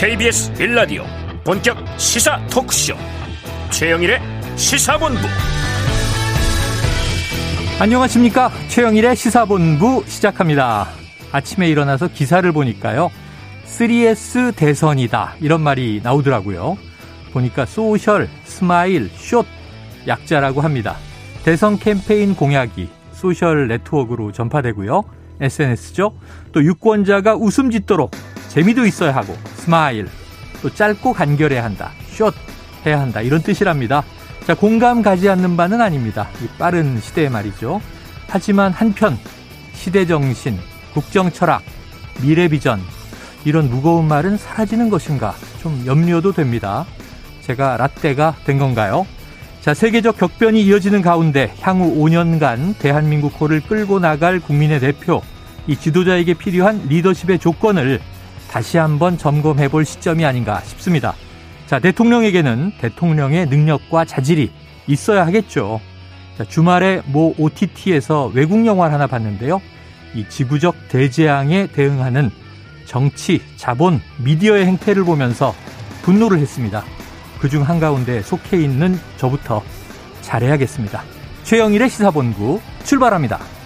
[0.00, 1.02] KBS 1라디오
[1.42, 2.94] 본격 시사 토크쇼
[3.72, 4.20] 최영일의
[4.54, 5.18] 시사본부.
[7.80, 8.48] 안녕하십니까?
[8.68, 10.86] 최영일의 시사본부 시작합니다.
[11.32, 13.10] 아침에 일어나서 기사를 보니까요.
[13.66, 15.34] 3S 대선이다.
[15.40, 16.78] 이런 말이 나오더라고요.
[17.32, 19.46] 보니까 social, smile, short
[20.06, 20.94] 약자라고 합니다.
[21.42, 25.02] 대선 캠페인 공약이 social network로 전파되고요.
[25.40, 26.12] SNS죠.
[26.52, 28.12] 또 유권자가 웃음 짓도록
[28.48, 30.08] 재미도 있어야 하고 smile
[30.62, 31.92] 또 짧고 간결해야 한다.
[32.08, 32.34] 숏
[32.86, 33.20] 해야 한다.
[33.20, 34.02] 이런 뜻이랍니다.
[34.46, 36.28] 자, 공감 가지 않는 바는 아닙니다.
[36.42, 37.80] 이 빠른 시대의 말이죠.
[38.28, 39.18] 하지만 한편
[39.74, 40.58] 시대 정신,
[40.94, 41.62] 국정 철학,
[42.22, 42.80] 미래 비전
[43.44, 46.86] 이런 무거운 말은 사라지는 것인가 좀 염려도 됩니다.
[47.42, 49.06] 제가 라떼가 된 건가요?
[49.60, 55.22] 자, 세계적 격변이 이어지는 가운데 향후 5년간 대한민국 호를 끌고 나갈 국민의 대표,
[55.66, 58.00] 이 지도자에게 필요한 리더십의 조건을
[58.50, 61.14] 다시 한번 점검해 볼 시점이 아닌가 싶습니다.
[61.66, 64.50] 자, 대통령에게는 대통령의 능력과 자질이
[64.86, 65.80] 있어야 하겠죠.
[66.38, 69.60] 자, 주말에 모 OTT에서 외국 영화를 하나 봤는데요.
[70.14, 72.30] 이 지구적 대재앙에 대응하는
[72.86, 75.54] 정치, 자본, 미디어의 행태를 보면서
[76.02, 76.84] 분노를 했습니다.
[77.38, 79.62] 그중 한가운데 속해 있는 저부터
[80.22, 81.02] 잘해야겠습니다.
[81.44, 83.57] 최영일의 시사본부 출발합니다.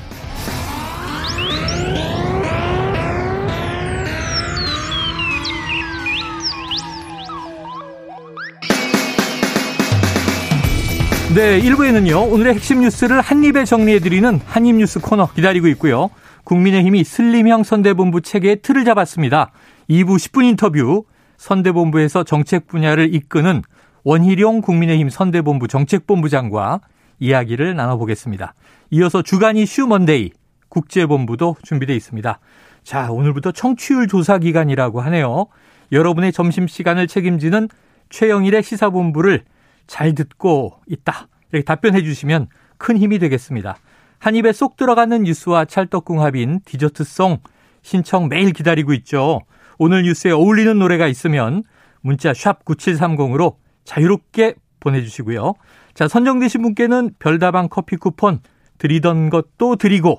[11.35, 16.11] 네, 1부에는요, 오늘의 핵심 뉴스를 한입에 정리해드리는 한입뉴스 코너 기다리고 있고요.
[16.45, 19.51] 국민의힘이 슬림형 선대본부 체계의 틀을 잡았습니다.
[19.89, 21.05] 2부 10분 인터뷰,
[21.39, 23.63] 선대본부에서 정책 분야를 이끄는
[24.05, 26.83] 원희룡 국민의힘 선대본부 정책본부장과
[27.19, 28.53] 이야기를 나눠보겠습니다.
[28.91, 30.33] 이어서 주간 이슈 먼데이,
[30.69, 32.41] 국제본부도 준비되어 있습니다.
[32.85, 35.47] 자, 오늘부터 청취율 조사 기간이라고 하네요.
[35.93, 37.69] 여러분의 점심시간을 책임지는
[38.11, 39.45] 최영일의 시사본부를
[39.87, 41.29] 잘 듣고 있다.
[41.53, 42.49] 이렇게 답변해 주시면
[42.79, 43.77] 큰 힘이 되겠습니다.
[44.19, 47.39] 한 입에 쏙 들어가는 뉴스와 찰떡궁합인 디저트송
[47.83, 49.41] 신청 매일 기다리고 있죠.
[49.79, 51.65] 오늘 뉴스에 어울리는 노래가 있으면
[52.01, 55.55] 문자 샵 9730으로 자유롭게 보내주시고요.
[55.95, 58.41] 자, 선정되신 분께는 별다방 커피 쿠폰
[58.79, 60.19] 드리던 것도 드리고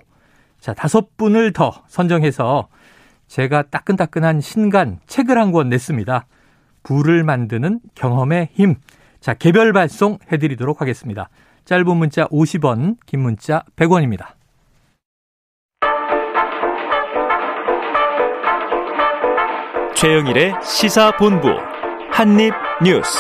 [0.60, 2.68] 자, 다섯 분을 더 선정해서
[3.28, 6.26] 제가 따끈따끈한 신간 책을 한 권 냈습니다.
[6.84, 8.76] 불을 만드는 경험의 힘.
[9.24, 11.30] 자, 개별 발송 해드리도록 하겠습니다.
[11.64, 14.34] 짧은 문자 50원, 긴 문자 100원입니다.
[19.96, 21.48] 최영일의 시사본부
[22.12, 23.18] 한입뉴스.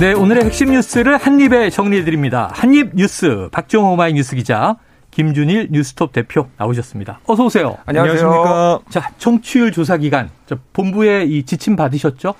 [0.00, 2.50] 네, 오늘의 핵심 뉴스를 한입에 정리해드립니다.
[2.52, 4.78] 한입뉴스 박정호 마이 뉴스 기자,
[5.12, 7.20] 김준일 뉴스톱 대표 나오셨습니다.
[7.24, 7.78] 어서 오세요.
[7.86, 8.80] 안녕하십니까.
[8.88, 10.28] 자, 청취율 조사 기간.
[10.72, 12.34] 본부에 이 지침 받으셨죠?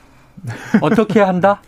[0.80, 1.60] 어떻게 한다?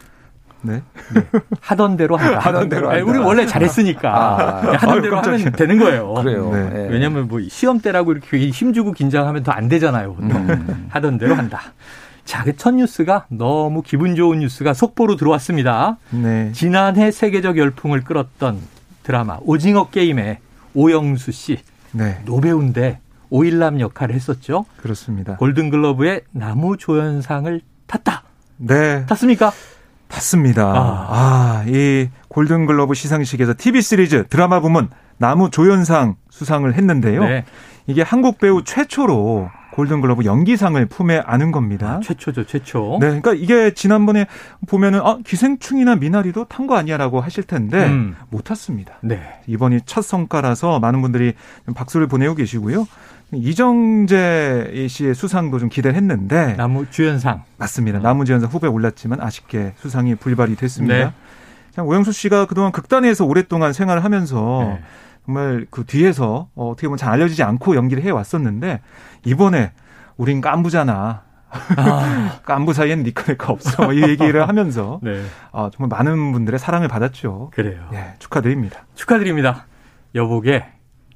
[0.63, 0.83] 네.
[1.15, 1.23] 네.
[1.61, 2.39] 하던 대로 한다.
[2.47, 3.05] 하던 대로 한다.
[3.05, 6.13] 우리 원래 잘했으니까 아, 네, 하던 대로 아유, 하면 되는 거예요.
[6.15, 6.51] 그래요.
[6.53, 6.69] 네.
[6.69, 6.89] 네.
[6.91, 10.17] 왜냐하면 뭐 시험 때라고 이렇게 힘주고 긴장하면 더 안 되잖아요.
[10.21, 10.87] 음.
[10.91, 11.61] 하던 대로 한다.
[12.27, 15.97] 자, 그 첫 뉴스가 너무 기분 좋은 뉴스가 속보로 들어왔습니다.
[16.11, 16.53] 네.
[16.53, 18.59] 지난해 세계적 열풍을 끌었던
[19.03, 20.39] 드라마 오징어 게임의
[20.75, 21.59] 오영수 씨
[21.93, 22.21] 네.
[22.27, 24.67] 노배우인데 오일남 역할을 했었죠.
[24.77, 25.37] 그렇습니다.
[25.37, 28.25] 골든글러브의 나무 조연상을 탔다.
[28.61, 29.07] 네.
[29.07, 29.53] 탔습니까?
[30.09, 30.65] 탔습니다.
[30.65, 31.07] 아.
[31.09, 34.89] 아, 이 골든글러브 시상식에서 TV 시리즈 드라마 부문
[35.19, 37.25] 나무 조연상 수상을 했는데요.
[37.25, 37.45] 네.
[37.87, 41.97] 이게 한국 배우 최초로 골든글러브 연기상을 품에 안은 겁니다.
[41.97, 42.99] 아, 최초죠, 최초.
[43.01, 44.27] 네, 그러니까 이게 지난번에
[44.67, 48.15] 보면은 아, 기생충이나 미나리도 탄 거 아니야라고 하실 텐데 음.
[48.31, 48.95] 못 탔습니다.
[49.03, 49.21] 네.
[49.47, 51.35] 이번이 첫 성과라서 많은 분들이
[51.75, 52.87] 박수를 보내고 계시고요.
[53.33, 57.99] 이정재 씨의 수상도 좀 기대했는데 나무 주연상 맞습니다.
[57.99, 58.03] 어.
[58.03, 60.95] 나무 주연상 후보에 올랐지만 아쉽게 수상이 불발이 됐습니다.
[60.95, 61.13] 네.
[61.73, 64.83] 참 오영수 씨가 그동안 극단에서 오랫동안 생활을 하면서 네.
[65.25, 68.81] 정말 그 뒤에서 어, 어떻게 보면 잘 알려지지 않고 연기를 해 왔었는데
[69.25, 69.73] 이번에
[70.17, 71.23] 우린 깐부잖아.
[71.77, 72.41] 아.
[72.47, 73.93] 깐부 사이엔 니꺼네가 없어.
[73.93, 75.23] 이 얘기를 하면서 네.
[75.53, 77.51] 어, 정말 많은 분들의 사랑을 받았죠.
[77.55, 77.89] 그래요.
[77.93, 78.87] 예, 축하드립니다.
[78.95, 79.67] 축하드립니다.
[80.15, 80.65] 여보게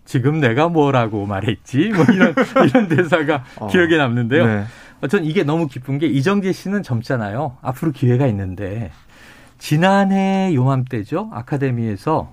[0.05, 1.91] 지금 내가 뭐라고 말했지?
[1.91, 2.35] 뭐 이런
[2.69, 4.47] 이런 대사가 어, 기억에 남는데요.
[4.47, 4.65] 네.
[5.09, 7.59] 전 이게 너무 기쁜 게 이정재 씨는 젊잖아요.
[7.63, 8.91] 앞으로 기회가 있는데
[9.59, 11.31] 지난해 요맘때죠.
[11.33, 12.33] 아카데미에서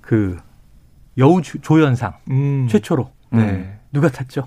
[0.00, 0.38] 그
[1.18, 2.66] 여우 조연상 음.
[2.68, 3.78] 최초로 네.
[3.92, 4.46] 누가 탔죠?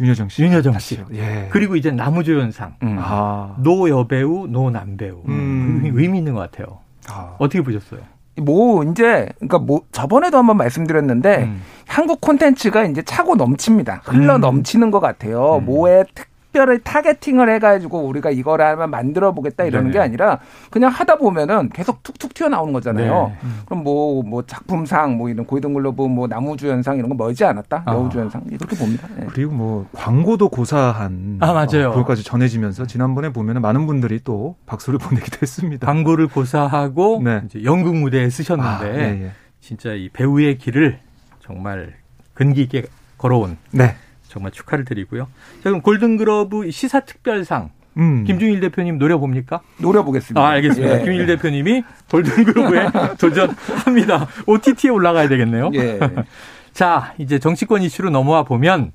[0.00, 0.42] 윤여정 씨.
[0.42, 1.00] 윤여정 씨.
[1.14, 1.48] 예.
[1.50, 2.76] 그리고 이제 남우조연상.
[2.82, 2.96] 음.
[2.98, 3.54] 아.
[3.58, 5.22] 노 여배우, 노 남배우.
[5.28, 5.92] 음.
[5.94, 6.80] 의미 있는 것 같아요.
[7.08, 7.36] 아.
[7.38, 8.00] 어떻게 보셨어요?
[8.36, 11.62] 뭐 이제 그러니까 뭐 저번에도 한번 말씀드렸는데 음.
[11.86, 14.02] 한국 콘텐츠가 이제 차고 넘칩니다.
[14.04, 14.40] 흘러 음.
[14.40, 15.56] 넘치는 것 같아요.
[15.56, 15.66] 음.
[15.66, 19.92] 뭐의 특 특별히 targeting을 해가지고 우리가 이거를 하면 만들어 보겠다 이러는 네네.
[19.92, 20.38] 게 아니라
[20.70, 23.32] 그냥 하다 보면은 계속 툭툭 튀어나오는 거잖아요.
[23.42, 23.48] 네.
[23.64, 27.84] 그럼 뭐, 뭐 작품상 뭐 이런 골든글로브 뭐 나무주연상 이런 거 멀지 않았다.
[27.86, 27.94] 아.
[27.94, 29.08] 여우주연상 이렇게 봅니다.
[29.16, 29.26] 네.
[29.30, 31.88] 그리고 뭐 광고도 고사한 아, 맞아요.
[31.88, 35.86] 어, 그것까지 전해지면서 지난번에 보면 많은 분들이 또 박수를 보내기도 했습니다.
[35.86, 37.40] 광고를 고사하고 네.
[37.46, 39.30] 이제 연극 무대에 쓰셨는데 아, 예, 예.
[39.60, 40.98] 진짜 이 배우의 길을
[41.40, 41.94] 정말
[42.34, 42.84] 근기 있게
[43.16, 43.94] 걸어온 네.
[44.32, 45.24] 정말 축하를 드리고요.
[45.62, 48.24] 자, 그럼 골든글러브 시사 특별상 음.
[48.24, 49.60] 김중일 대표님 노려봅니까?
[49.78, 50.40] 노려보겠습니다.
[50.40, 50.94] 아, 알겠습니다.
[50.94, 50.98] 예.
[50.98, 52.88] 김중일 대표님이 골든글러브에
[53.20, 54.28] 도전합니다.
[54.46, 55.70] OTT에 올라가야 되겠네요.
[55.74, 56.00] 예.
[56.72, 58.92] 자, 이제 정치권 이슈로 넘어와 보면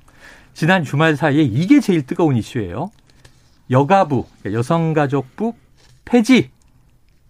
[0.54, 2.90] 지난 주말 사이에 이게 제일 뜨거운 이슈예요.
[3.70, 5.54] 여가부, 여성가족부
[6.04, 6.50] 폐지,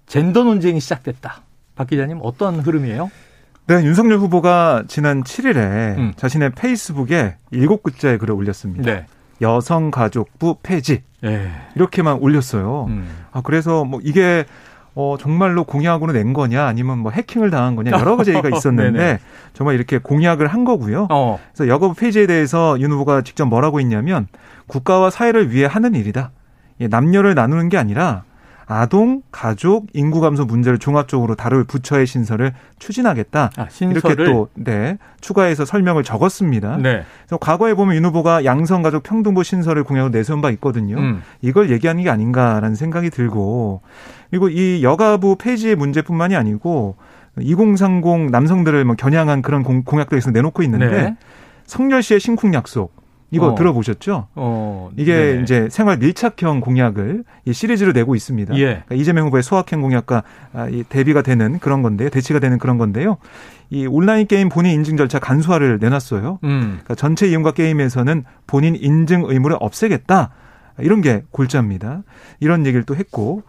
[0.07, 1.43] 젠더 논쟁이 시작됐다.
[1.75, 3.11] 박 기자님 어떤 흐름이에요?
[3.69, 6.13] 네, 윤석열 후보가 지난 7일에 음.
[6.17, 8.91] 자신의 페이스북에 일곱 글자의 글을 올렸습니다.
[8.91, 9.05] 네.
[9.43, 11.51] 여성가족부 폐지 예.
[11.77, 12.87] 이렇게만 올렸어요.
[12.89, 13.07] 음.
[13.31, 14.47] 아 그래서 뭐 이게
[14.95, 18.49] 어 정말로 공약으로 낸 거냐 아니면 뭐 해킹을 당한 거냐 여러 가지 얘기가.
[18.57, 19.19] 있었는데
[19.53, 21.07] 정말 이렇게 공약을 한 거고요.
[21.11, 21.39] 어.
[21.53, 24.29] 그래서 여가부 폐지에 대해서 윤 후보가 직접 뭐라고 했냐면
[24.67, 26.31] 국가와 사회를 위해 하는 일이다.
[26.81, 28.23] 예, 남녀를 나누는 게 아니라
[28.71, 33.51] 아동, 가족, 인구 감소 문제를 종합적으로 다룰 부처의 신설을 추진하겠다.
[33.57, 36.77] 아, 이렇게 또 네, 추가해서 설명을 적었습니다.
[36.77, 37.03] 네.
[37.23, 40.99] 그래서 과거에 보면 윤 후보가 양성 가족 평등부 신설을 공약으로 내세운 바 있거든요.
[40.99, 41.23] 음.
[41.41, 43.81] 이걸 얘기하는 게 아닌가라는 생각이 들고
[44.29, 46.97] 그리고 이 여가부 폐지의 문제뿐만이 아니고
[47.41, 51.17] 2030 남성들을 뭐 겨냥한 그런 공, 공약도 있어 내놓고 있는데 네.
[51.65, 52.93] 성렬시의 신쿵 약속
[53.31, 53.55] 이거 어.
[53.55, 54.29] 들어보셨죠?
[54.35, 54.91] 어.
[54.97, 55.43] 이게 네네.
[55.43, 58.55] 이제 생활 밀착형 공약을 이 시리즈로 내고 있습니다.
[58.57, 58.65] 예.
[58.65, 60.23] 그러니까 이재명 후보의 소확행 공약과
[60.55, 62.09] 아, 이 대비가 되는 그런 건데요.
[62.09, 63.19] 대치가 되는 그런 건데요.
[63.71, 66.39] 이 온라인 게임 본인 인증 절차 간소화를 내놨어요.
[66.45, 66.61] 음.
[66.69, 70.31] 그러니까 전체 이용과 게임에서는 본인 인증 의무를 없애겠다.
[70.81, 72.05] 이런 게 골자입니다.
[72.41, 73.43] 이런 얘기를 또 했고,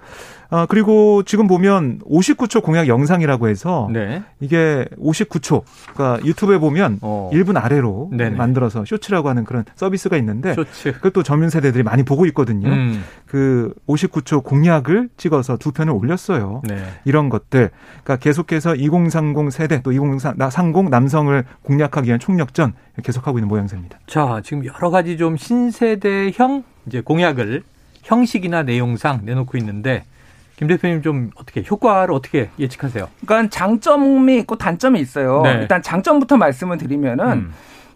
[0.52, 4.24] 아, 그리고 지금 보면 59초 공약 영상이라고 해서 네.
[4.40, 5.62] 이게 59초,
[5.94, 7.30] 그러니까 유튜브에 보면 어.
[7.32, 8.36] 1분 아래로 네네.
[8.36, 10.94] 만들어서 쇼츠라고 하는 그런 서비스가 있는데 쇼츠.
[10.94, 12.68] 그것도 젊은 세대들이 많이 보고 있거든요.
[12.68, 13.04] 음.
[13.28, 16.64] 그 59초 공약을 찍어서 두 편을 올렸어요.
[16.68, 16.78] 네.
[17.06, 17.70] 이런 것들,
[18.04, 22.74] 그러니까 계속해서 2030 세대 또 2030 남성을 공략하기 위한 총력전
[23.04, 24.00] 계속하고 있는 모양새입니다.
[24.08, 27.62] 자, 지금 여러 가지 좀 신세대형 이제 공약을
[28.02, 30.06] 형식이나 내용상 내놓고 있는데
[30.60, 33.08] 김 대표님 좀 어떻게 효과를 어떻게 예측하세요?
[33.26, 35.42] 그러니까 장점이 있고 단점이 있어요.
[35.42, 35.54] 네.
[35.54, 37.54] 일단 장점부터 말씀을 드리면은 음.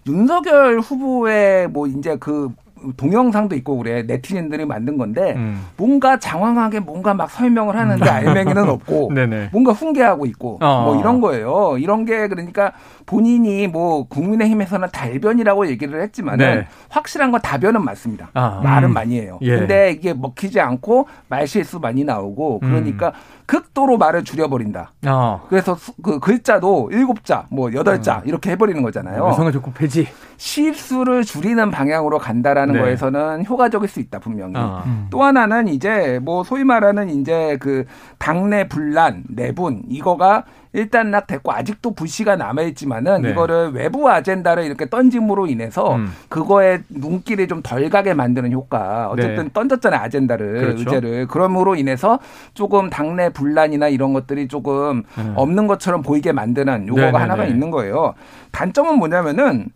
[0.08, 2.54] 윤석열 후보의 뭐 이제 그
[2.98, 5.66] 동영상도 있고 그래 네티즌들이 만든 건데 음.
[5.78, 9.12] 뭔가 장황하게 뭔가 막 설명을 하는데 알맹이는 없고.
[9.52, 10.84] 뭔가 훈계하고 있고 어.
[10.86, 11.78] 뭐 이런 거예요.
[11.78, 12.74] 이런 게 그러니까
[13.06, 16.68] 본인이 뭐 국민의힘에서는 달변이라고 얘기를 했지만은 네.
[16.90, 18.30] 확실한 건 다변은 맞습니다.
[18.34, 18.62] 아.
[18.64, 18.94] 말은 음.
[18.94, 19.40] 많이 해요.
[19.42, 19.58] 예.
[19.58, 23.14] 근데 이게 먹히지 않고 말실수 많이 나오고 그러니까
[23.58, 24.94] 극도로 말을 줄여버린다.
[25.06, 25.46] 어.
[25.48, 29.28] 그래서 수- 그 글자도 일곱 자, 뭐 여덟 자 이렇게 해버리는 거잖아요.
[29.28, 30.08] 여성을 조금 폐지.
[30.38, 32.82] 실수를 줄이는 방향으로 간다라는 네.
[32.82, 34.56] 거에서는 효과적일 수 있다 분명히.
[34.58, 34.84] 어.
[35.12, 37.86] 또 하나는 이제 뭐 소위 말하는 이제 그
[38.18, 43.30] 당내 분란 내분 이거가 일단 락 됐고 아직도 불씨가 남아 있지만은 네.
[43.30, 46.12] 이거를 외부 아젠다를 이렇게 던짐으로 인해서 음.
[46.30, 49.08] 그거에 눈길이 좀 덜 가게 만드는 효과.
[49.10, 49.50] 어쨌든 네.
[49.54, 50.80] 던졌잖아요 아젠다를 그렇죠.
[50.80, 52.20] 의제를 그럼으로 인해서
[52.54, 55.34] 조금 당내 분란이나 이런 것들이 조금 음.
[55.36, 57.22] 없는 것처럼 보이게 만드는 요거가 네네네.
[57.22, 58.16] 하나가 있는 거예요.
[58.52, 59.68] 단점은 뭐냐면은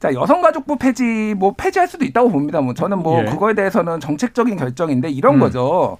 [0.00, 2.60] 자 여성가족부 폐지 뭐 폐지할 수도 있다고 봅니다.
[2.60, 3.24] 뭐 저는 뭐 예.
[3.26, 5.40] 그거에 대해서는 정책적인 결정인데 이런 음.
[5.40, 5.98] 거죠.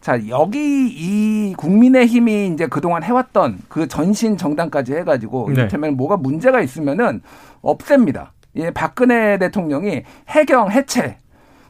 [0.00, 5.54] 자 여기 이 국민의힘이 이제 그동안 해왔던 그 전신 정당까지 해가지고 네.
[5.54, 7.22] 이를테면 뭐가 문제가 있으면은
[7.62, 8.32] 없앱니다.
[8.56, 11.18] 예, 박근혜 대통령이 해경 해체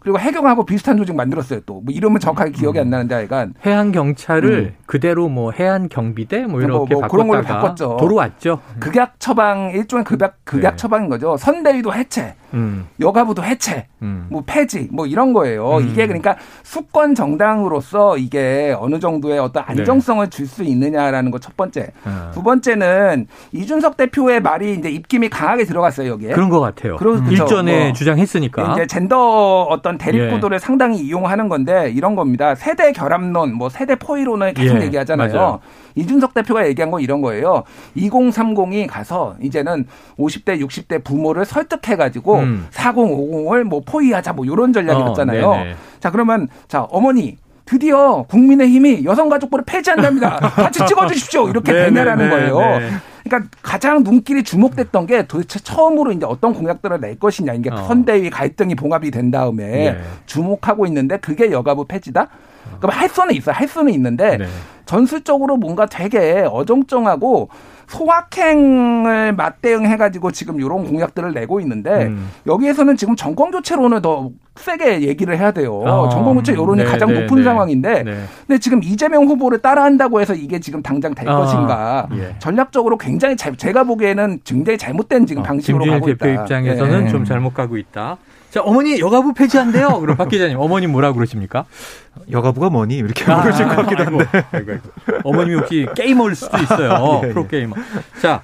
[0.00, 4.52] 그리고 해경하고 비슷한 조직 만들었어요 또 뭐 이름은 정확하게 기억이 안 나는데 하여간 해안 경찰을
[4.52, 4.74] 음.
[4.86, 7.96] 그대로 뭐 해안 경비대 뭐 이렇게 뭐, 뭐 그런 걸로 바꿨죠.
[7.98, 8.60] 들어왔죠.
[8.78, 10.76] 극약 처방 일종의 극약 극약 네.
[10.76, 11.36] 처방인 거죠.
[11.36, 12.86] 선대위도 해체, 음.
[13.00, 14.26] 여가부도 해체, 음.
[14.30, 15.78] 뭐 폐지, 뭐 이런 거예요.
[15.78, 15.88] 음.
[15.88, 19.72] 이게 그러니까 수권 정당으로서 이게 어느 정도의 어떤 네.
[19.72, 21.88] 안정성을 줄수 있느냐라는 거 첫 번째.
[22.04, 22.30] 아.
[22.34, 26.30] 두 번째는 이준석 대표의 말이 이제 입김이 강하게 들어갔어요 여기에.
[26.32, 26.96] 그런 것 같아요.
[26.96, 27.30] 그러- 그렇죠.
[27.30, 27.92] 일전에 뭐.
[27.92, 28.72] 주장했으니까.
[28.72, 30.30] 이제 젠더 어떤 대립 예.
[30.30, 32.54] 구도를 상당히 이용하는 건데 이런 겁니다.
[32.54, 35.32] 세대 결합론, 뭐 세대 포위론을 계속 예, 얘기하잖아요.
[35.34, 35.60] 맞아요.
[35.96, 37.64] 이준석 대표가 얘기한 건 이런 거예요.
[37.96, 39.86] 2030이 가서 이제는
[40.18, 42.66] 50대, 60대 부모를 설득해 가지고 음.
[42.70, 45.48] 4050을 뭐 포위하자 뭐 이런 전략이었잖아요.
[45.48, 45.64] 어.
[45.98, 47.36] 자 그러면 자 어머니.
[47.68, 50.36] 드디어 국민의힘이 여성가족부를 폐지한답니다.
[50.38, 51.48] 같이 찍어주십시오.
[51.48, 52.78] 이렇게 네, 되뇌라는 네, 거예요.
[52.78, 52.90] 네.
[53.24, 57.54] 그러니까 가장 눈길이 주목됐던 게 도대체 처음으로 이제 어떤 공약들을 낼 것이냐.
[57.54, 57.76] 이게 어.
[57.76, 59.98] 선대위 갈등이 봉합이 된 다음에 예.
[60.26, 62.28] 주목하고 있는데 그게 여가부 폐지다?
[62.80, 63.54] 그럼 할 수는 있어요.
[63.54, 64.46] 할 수는 있는데 네.
[64.84, 67.48] 전술적으로 뭔가 되게 어정쩡하고
[67.88, 72.30] 소확행을 맞대응해가지고 지금 이런 공약들을 내고 있는데 음.
[72.46, 75.82] 여기에서는 지금 정권 교체론을 더 세게 얘기를 해야 돼요.
[75.84, 76.08] 어.
[76.08, 77.44] 정권 교체 여론이 네, 가장 네, 높은 네.
[77.44, 78.24] 상황인데 네.
[78.46, 82.34] 근데 지금 이재명 후보를 따라한다고 해서 이게 지금 당장 될 아, 것인가 예.
[82.38, 86.42] 전략적으로 굉장히 잘, 제가 보기에는 굉장히 잘못된 지금 어, 방식으로 가고 대표 있다.
[86.42, 87.08] 입장에서는 예.
[87.08, 88.16] 좀 잘못 가고 있다.
[88.50, 90.00] 자, 어머니 여가부 폐지한대요.
[90.00, 91.64] 그럼 박 기자님, 어머님 뭐라 그러십니까?
[92.30, 94.26] 여가부가 뭐니 이렇게 아, 물으실 것 같기도 한데.
[94.32, 95.20] 아이고, 아이고, 아이고.
[95.24, 97.20] 어머님이 혹시 게이머일 수도 있어요.
[97.24, 97.32] 예, 예.
[97.32, 97.76] 프로게이머.
[98.22, 98.42] 자,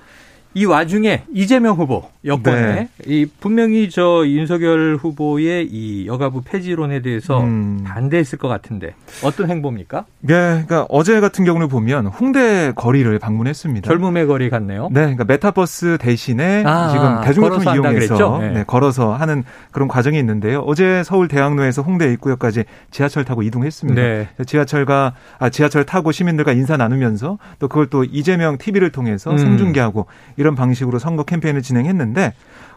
[0.55, 2.89] 이 와중에 이재명 후보 여권에 네.
[3.07, 7.83] 이 분명히 저 윤석열 후보의 이 여가부 폐지론에 대해서 음.
[7.85, 8.95] 반대했을 것 같은데
[9.25, 10.05] 어떤 행보입니까?
[10.21, 13.89] 네, 그러니까 어제 같은 경우를 보면 홍대 거리를 방문했습니다.
[13.89, 14.89] 젊음의 거리 같네요.
[14.93, 18.39] 네, 그러니까 메타버스 대신에 아, 지금 대중교통 이용해서?
[18.41, 18.51] 네.
[18.51, 19.43] 네, 걸어서 하는
[19.73, 20.61] 그런 과정이 있는데요.
[20.61, 24.01] 어제 서울 대학로에서 홍대 입구역까지 지하철 타고 이동했습니다.
[24.01, 24.29] 네.
[24.47, 29.39] 지하철과 아, 지하철 타고 시민들과 인사 나누면서 또 그걸 또 이재명 TV를 통해서 음.
[29.39, 30.07] 생중계하고
[30.43, 32.35] 이런 방식으로 선거 캠페인을 진행했는데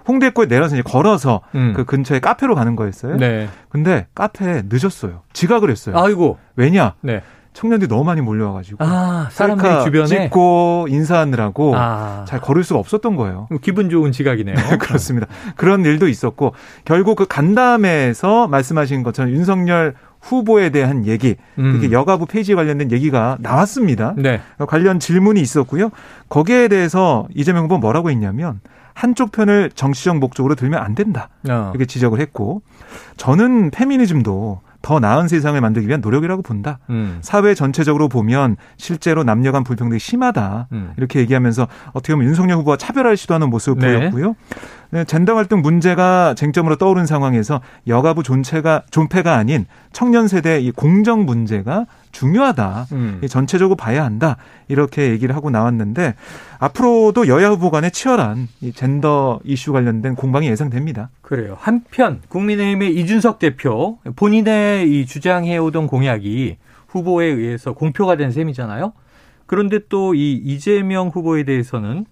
[0.07, 1.73] 홍대 입구에 내려서 이제 걸어서 음.
[1.75, 3.17] 그 근처에 카페로 가는 거였어요.
[3.17, 3.49] 네.
[3.69, 5.23] 근데 카페에 늦었어요.
[5.33, 5.97] 지각을 했어요.
[5.97, 6.37] 아이고.
[6.55, 6.93] 왜냐?
[7.01, 7.23] 네.
[7.53, 13.15] 청년들이 너무 많이 몰려와가지고 아, 사람들이 셀카 주변에 찍고 인사하느라고 아, 잘 걸을 수가 없었던
[13.15, 13.47] 거예요.
[13.61, 14.55] 기분 좋은 지각이네요.
[14.79, 15.27] 그렇습니다.
[15.55, 16.53] 그런 일도 있었고
[16.83, 19.95] 결국 그 간담회에서 말씀하신 것처럼 윤석열
[20.25, 21.73] 후보에 대한 얘기, 음.
[21.73, 24.15] 그게 여가부 폐지 관련된 얘기가 나왔습니다.
[24.17, 24.41] 네.
[24.67, 25.91] 관련 질문이 있었고요.
[26.29, 28.59] 거기에 대해서 이재명 후보 뭐라고 했냐면
[28.93, 31.29] 한쪽 편을 정치적 목적으로 들면 안 된다.
[31.47, 31.71] 어.
[31.73, 32.61] 이렇게 지적을 했고
[33.17, 36.77] 저는 페미니즘도 더 나은 세상을 만들기 위한 노력이라고 본다.
[36.91, 37.17] 음.
[37.21, 40.67] 사회 전체적으로 보면 실제로 남녀 간 불평등이 심하다.
[40.71, 40.93] 음.
[40.97, 43.99] 이렇게 얘기하면서 어떻게 보면 윤석열 후보가 차별화를 시도하는 모습을 네.
[43.99, 44.35] 보였고요.
[44.95, 51.25] 네, 젠더 갈등 문제가 쟁점으로 떠오른 상황에서 여가부 존체가 존폐가 아닌 청년 세대 이 공정
[51.25, 52.87] 문제가 중요하다.
[52.93, 53.19] 음.
[53.21, 54.37] 이 전체적으로 봐야 한다.
[54.69, 56.15] 이렇게 얘기를 하고 나왔는데
[56.59, 61.09] 앞으로도 여야 후보 간에 치열한 이 젠더 이슈 관련된 공방이 예상됩니다.
[61.21, 61.57] 그래요.
[61.59, 66.55] 한편 국민의힘의 이준석 대표 본인의 이 주장해오던 공약이
[66.87, 68.93] 후보에 의해서 공표가 된 셈이잖아요.
[69.45, 72.05] 그런데 또 이 이재명 후보에 대해서는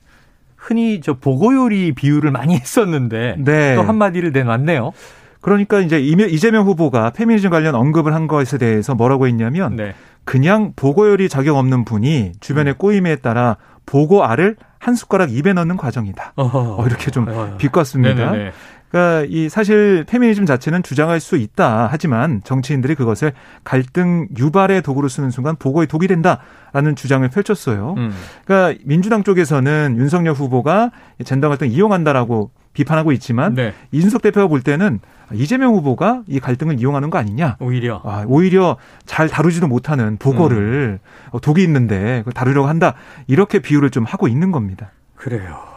[0.63, 3.75] 흔히 저 보고요리 비유를 많이 했었는데 네.
[3.75, 4.93] 또 한마디를 내놨네요.
[5.41, 9.93] 그러니까 이제 이재명 후보가 페미니즘 관련 언급을 한 것에 대해서 뭐라고 했냐면 네.
[10.23, 16.31] 그냥 보고열이 자격 없는 분이 주변의 꼬임에 따라 보고 알을 한 숟가락 입에 넣는 과정이다.
[16.37, 16.77] 어허.
[16.79, 17.57] 어, 이렇게 좀 어허.
[17.57, 18.31] 비꼬았습니다.
[18.31, 18.51] 네네네.
[18.93, 21.87] 그러니까 이 사실 페미니즘 자체는 주장할 수 있다.
[21.91, 23.33] 하지만 정치인들이 그것을
[23.63, 27.95] 갈등 유발의 도구로 쓰는 순간 보고의 독이 된다라는 주장을 펼쳤어요.
[27.97, 28.13] 음.
[28.45, 30.91] 그러니까 민주당 쪽에서는 윤석열 후보가
[31.25, 33.73] 젠더 갈등 이용한다라고 비판하고 있지만 네.
[33.91, 34.99] 이준석 대표가 볼 때는
[35.33, 37.57] 이재명 후보가 이 갈등을 이용하는 거 아니냐.
[37.59, 41.29] 오히려 아, 오히려 잘 다루지도 못하는 보고를 음.
[41.31, 42.93] 어, 독이 있는데 다루려고 한다.
[43.25, 44.91] 이렇게 비유를 좀 하고 있는 겁니다.
[45.15, 45.72] 그래요.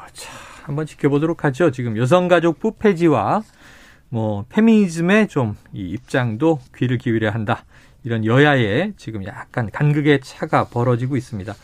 [0.67, 1.71] 자, 한번 지켜보도록 하죠.
[1.71, 3.43] 지금 여성가족부 폐지와
[4.09, 7.65] 뭐 페미니즘의 좀 이 입장도 귀를 기울여야 한다.
[8.05, 11.55] 이런 여야의 지금 약간 간극의 차가 벌어지고 있습니다.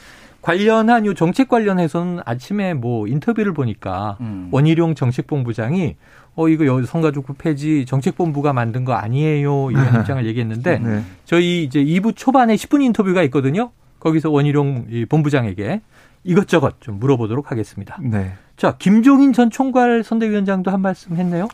[0.41, 4.49] 관련한 요 정책 관련해서는 아침에 뭐 인터뷰를 보니까 음.
[4.51, 5.97] 원희룡 정책본부장이
[6.35, 11.03] 어 이거 여성가족부 폐지 정책본부가 만든 거 아니에요 이런 입장을 얘기했는데 네.
[11.27, 13.71] 저희 이제 2부 초반에 10분 인터뷰가 있거든요.
[14.01, 15.81] 거기서 원희룡 이 본부장에게
[16.25, 17.99] 이것저것 좀 물어보도록 하겠습니다.
[18.01, 18.33] 네.
[18.63, 21.49] 자, 김종인 전 총괄 선대위원장도 한 말씀 했네요.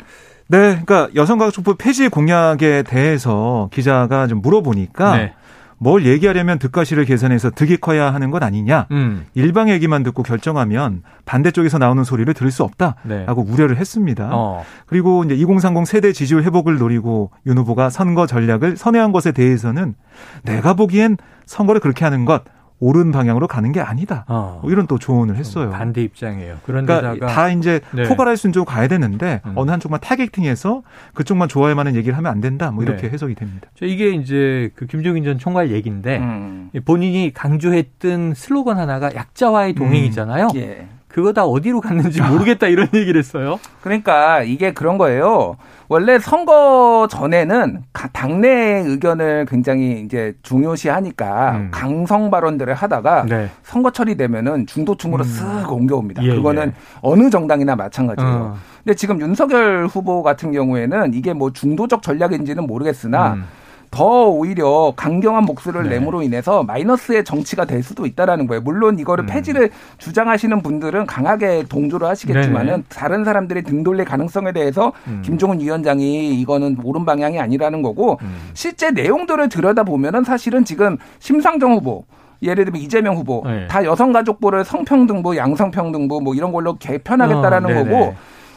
[0.48, 5.32] 네, 그러니까 여성가족부 폐지 공약에 대해서 기자가 좀 물어보니까 네.
[5.78, 8.88] 뭘 얘기하려면 득과실을 계산해서 득이 커야 하는 것 아니냐.
[8.90, 9.24] 음.
[9.32, 12.68] 일방 얘기만 듣고 결정하면 반대쪽에서 나오는 소리를 들을 수
[13.04, 13.22] 네.
[13.24, 14.28] 없다라고 우려를 했습니다.
[14.30, 14.66] 어.
[14.84, 19.94] 그리고 이제 2030 세대 지지율 회복을 노리고 윤 후보가 선거 전략을 선회한 것에 대해서는
[20.42, 22.42] 내가 보기엔 선거를 그렇게 하는 것
[22.80, 24.24] 옳은 방향으로 가는 게 아니다.
[24.28, 24.60] 어.
[24.62, 25.70] 뭐 이런 또 조언을 했어요.
[25.70, 26.58] 반대 입장이에요.
[26.64, 28.04] 그런데다가 그러니까 다 이제 네.
[28.04, 29.52] 포괄할 수 있는 쪽으로 가야 되는데 음.
[29.56, 30.82] 어느 한쪽만 타겟팅해서
[31.14, 32.70] 그쪽만 좋아할 만한 얘기를 하면 안 된다.
[32.70, 33.10] 뭐 이렇게 네.
[33.10, 33.68] 해석이 됩니다.
[33.74, 36.70] 저 이게 이제 그 김종인 전 총괄 얘기인데 음.
[36.84, 40.48] 본인이 강조했던 슬로건 하나가 약자와의 동행이잖아요.
[40.56, 40.88] 예.
[41.08, 43.58] 그거 다 어디로 갔는지 모르겠다 이런 얘기를 했어요.
[43.82, 45.56] 그러니까 이게 그런 거예요.
[45.88, 51.68] 원래 선거 전에는 가- 당내 의견을 굉장히 이제 중요시하니까 음.
[51.70, 53.48] 강성 발언들을 하다가 네.
[53.62, 56.22] 선거철이 되면은 중도층으로 쓱 옮겨옵니다.
[56.24, 56.72] 예, 그거는 예.
[57.00, 58.30] 어느 정당이나 마찬가지예요.
[58.30, 58.56] 어.
[58.84, 63.44] 근데 지금 윤석열 후보 같은 경우에는 이게 뭐 중도적 전략인지는 모르겠으나 음.
[63.90, 65.98] 더 오히려 강경한 목소리를 네.
[65.98, 68.60] 내므로 인해서 마이너스의 정치가 될 수도 있다라는 거예요.
[68.62, 69.26] 물론 이거를 음.
[69.26, 72.82] 폐지를 주장하시는 분들은 강하게 동조를 하시겠지만은 네.
[72.88, 75.22] 다른 사람들이 등 돌릴 가능성에 대해서 음.
[75.24, 78.50] 김종은 위원장이 이거는 옳은 방향이 아니라는 거고 음.
[78.54, 82.04] 실제 내용들을 들여다 보면은 사실은 지금 심상정 후보
[82.42, 83.66] 예를 들면 이재명 후보 네.
[83.66, 88.14] 다 여성가족부를 성평등부, 양성평등부 뭐 이런 걸로 개편하겠다라는 어, 거고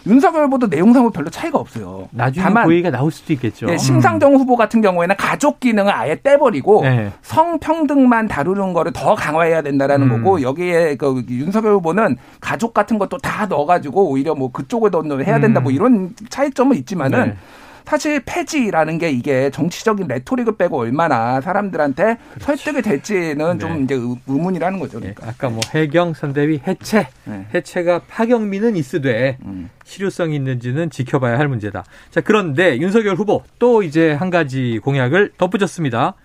[0.07, 2.07] 윤석열 후보도 내용상으로 별로 차이가 없어요.
[2.11, 3.67] 나중에 다만 그 얘기가 나올 수도 있겠죠.
[3.69, 4.39] 예, 심상정 음.
[4.39, 7.11] 후보 같은 경우에는 가족 기능을 아예 떼버리고 네.
[7.21, 10.23] 성평등만 다루는 거를 더 강화해야 된다라는 음.
[10.23, 15.39] 거고 여기에 그 윤석열 후보는 가족 같은 것도 다 넣어가지고 오히려 뭐 그쪽을 더 해야
[15.39, 15.75] 된다 뭐 음.
[15.75, 17.37] 이런 차이점은 있지만은 네.
[17.85, 22.45] 사실 폐지라는 게 이게 정치적인 레토릭을 빼고 얼마나 사람들한테 그렇죠.
[22.45, 23.57] 설득이 될지는 네.
[23.57, 23.95] 좀 이제
[24.27, 24.99] 의문이라는 거죠.
[24.99, 25.13] 네.
[25.13, 25.25] 그러니까.
[25.25, 25.31] 네.
[25.31, 27.45] 아까 뭐 해경 선대위 해체, 네.
[27.53, 29.69] 해체가 파경미는 있으되 음.
[29.83, 31.83] 실효성이 있는지는 지켜봐야 할 문제다.
[32.09, 36.15] 자 그런데 윤석열 후보 또 이제 한 가지 공약을 덧붙였습니다.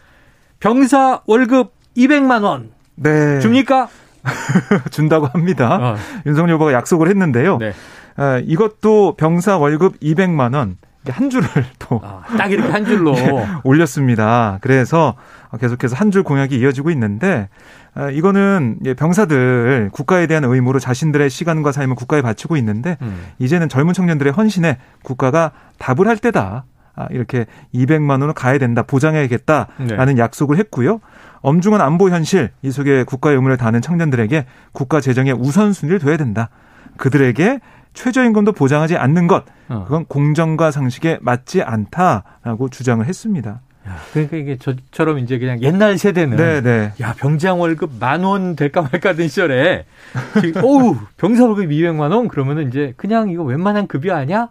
[0.61, 2.71] 병사 월급 200만 원.
[2.95, 3.41] 네.
[3.41, 3.89] 줍니까?
[4.91, 5.79] 준다고 합니다.
[5.81, 5.97] 어.
[6.27, 7.59] 윤석열 후보가 약속을 했는데요.
[7.59, 7.73] 네.
[8.17, 10.79] 아, 이것도 병사 월급 200만 원.
[11.13, 11.49] 한 줄을
[11.79, 12.01] 또.
[12.05, 13.15] 아, 딱 이렇게 한 줄로.
[13.15, 14.59] 네, 올렸습니다.
[14.61, 15.15] 그래서
[15.59, 17.49] 계속해서 한 줄 공약이 이어지고 있는데,
[17.95, 23.17] 아, 이거는 병사들 국가에 대한 의무로 자신들의 시간과 삶을 국가에 바치고 있는데, 음.
[23.39, 26.65] 이제는 젊은 청년들의 헌신에 국가가 답을 할 때다.
[26.95, 27.45] 아, 이렇게
[27.75, 30.19] 200만 원을 가야 된다, 보장해야겠다라는 네.
[30.19, 31.01] 약속을 했고요.
[31.43, 36.49] 엄중한 안보 현실, 이 속에 국가의 의무를 다하는 청년들에게 국가 재정의 우선순위를 둬야 된다.
[36.97, 37.61] 그들에게
[37.97, 39.85] 최저임금도 보장하지 않는 것 어.
[39.85, 43.61] 그건 공정과 상식에 맞지 않다라고 주장을 했습니다.
[43.89, 46.61] 야, 그러니까 이게 저처럼 이제 그냥 옛날 세대는 네네.
[46.61, 46.93] 네.
[47.01, 49.87] 야 병장 월급 만 원 될까 말까 하던 시절에
[50.63, 54.49] 어우 병사 월급 200만 원 그러면은 이제 그냥 이거 웬만한 급여 아니야?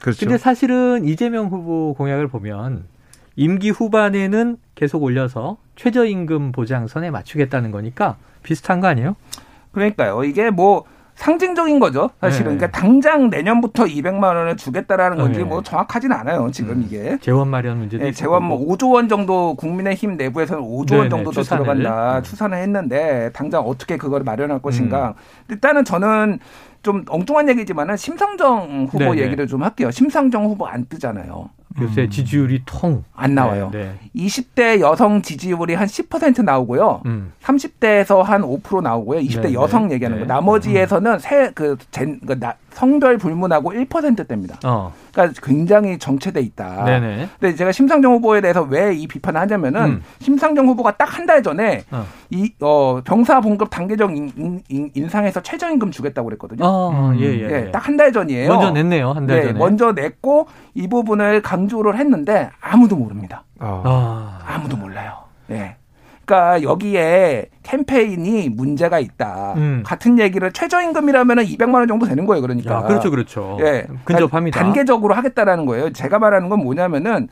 [0.00, 0.20] 그렇죠.
[0.20, 2.84] 근데 사실은 이재명 후보 공약을 보면
[3.36, 9.16] 임기 후반에는 계속 올려서 최저임금 보장선에 맞추겠다는 거니까 비슷한 거 아니에요?
[9.72, 10.24] 그러니까요.
[10.24, 10.84] 이게 뭐
[11.18, 12.10] 상징적인 거죠.
[12.20, 12.52] 사실은.
[12.52, 12.58] 네.
[12.58, 15.44] 그러니까 당장 내년부터 200만 원을 주겠다라는 건지 네.
[15.44, 16.48] 뭐 정확하진 않아요.
[16.52, 16.84] 지금 음.
[16.86, 17.18] 이게.
[17.20, 21.42] 재원 마련 문제도 네, 재원 뭐 5조 원 정도 국민의힘 내부에서는 5조 원 정도 더
[21.42, 22.18] 들어간다.
[22.18, 22.22] 음.
[22.22, 25.08] 추산을 했는데 당장 어떻게 그걸 마련할 것인가.
[25.08, 25.14] 음.
[25.50, 26.38] 일단은 저는
[26.82, 29.22] 좀 엉뚱한 얘기지만은 심상정 후보 네네.
[29.22, 29.90] 얘기를 좀 할게요.
[29.90, 31.50] 심상정 후보 안 뜨잖아요.
[31.80, 32.10] 요새 음.
[32.10, 33.70] 지지율이 통 안 나와요.
[33.72, 34.26] 네, 네.
[34.26, 37.02] 20대 여성 지지율이 한 10% 나오고요.
[37.06, 37.32] 음.
[37.42, 39.20] 30대에서 한 5% 나오고요.
[39.20, 39.94] 20대 네, 여성 네.
[39.94, 40.24] 얘기하는 거.
[40.24, 40.28] 네.
[40.28, 41.18] 나머지에서는 음.
[41.18, 41.76] 새그
[42.24, 42.38] 그
[42.78, 44.56] 성별 불문하고 1%대입니다.
[44.64, 44.92] 어.
[45.12, 46.84] 그러니까 굉장히 정체돼 있다.
[46.84, 47.28] 네네.
[47.40, 50.02] 근데 제가 심상정 후보에 대해서 왜 이 비판을 하냐면은 음.
[50.20, 52.04] 심상정 후보가 딱 한 달 전에 어.
[52.30, 56.64] 이 어, 병사 봉급 단계적 인, 인, 인상해서 최저임금 주겠다고 그랬거든요.
[56.64, 57.40] 어, 예, 예.
[57.40, 57.66] 예.
[57.66, 58.48] 예 딱 한 달 전이에요.
[58.48, 59.10] 먼저 냈네요.
[59.12, 59.52] 한달 전에.
[59.52, 63.42] 네, 먼저 냈고 이 부분을 강조를 했는데 아무도 모릅니다.
[63.58, 64.38] 아.
[64.46, 65.14] 아무도 몰라요.
[65.50, 65.74] 예.
[66.28, 69.54] 그러니까 여기에 캠페인이 문제가 있다.
[69.56, 69.82] 음.
[69.84, 72.42] 같은 얘기를 최저임금이라면 200만 원 정도 되는 거예요.
[72.42, 72.74] 그러니까.
[72.74, 73.56] 야, 그렇죠, 그렇죠.
[73.62, 74.60] 예, 근접합니다.
[74.60, 75.90] 단계적으로 하겠다라는 거예요.
[75.92, 77.28] 제가 말하는 건 뭐냐면은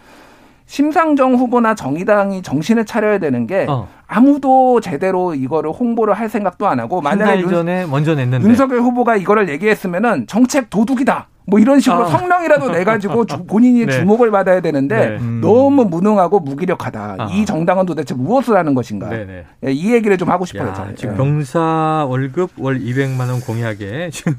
[0.64, 3.87] 심상정 후보나 정의당이 정신을 차려야 되는 게 어.
[4.06, 9.16] 아무도 제대로 이거를 홍보를 할 생각도 안 하고 만약에 윤, 전에 먼저 냈는데 윤석열 후보가
[9.16, 11.28] 이거를 얘기했으면은 정책 도둑이다.
[11.46, 12.09] 뭐 이런 식으로 아.
[12.09, 13.92] 성명이라도 내 가지고 본인이 네.
[13.92, 15.16] 주목을 받아야 되는데 네.
[15.18, 15.40] 음.
[15.40, 17.16] 너무 무능하고 무기력하다.
[17.18, 17.28] 아.
[17.30, 19.09] 이 정당은 도대체 무엇을 하는 것인가?
[19.09, 19.24] 네네.
[19.24, 19.44] 네.
[19.66, 20.68] 예, 이 얘기를 좀 하고 싶어요.
[20.68, 21.16] 야, 지금 예.
[21.16, 24.35] 병사 월급 월 200만 원 공약에 지금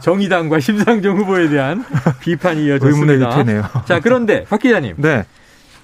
[0.00, 1.84] 정의당과 심상정 후보에 대한
[2.20, 3.84] 비판이 이어졌습니다.
[3.84, 4.94] 자, 그런데 박 기자님.
[4.98, 5.24] 네.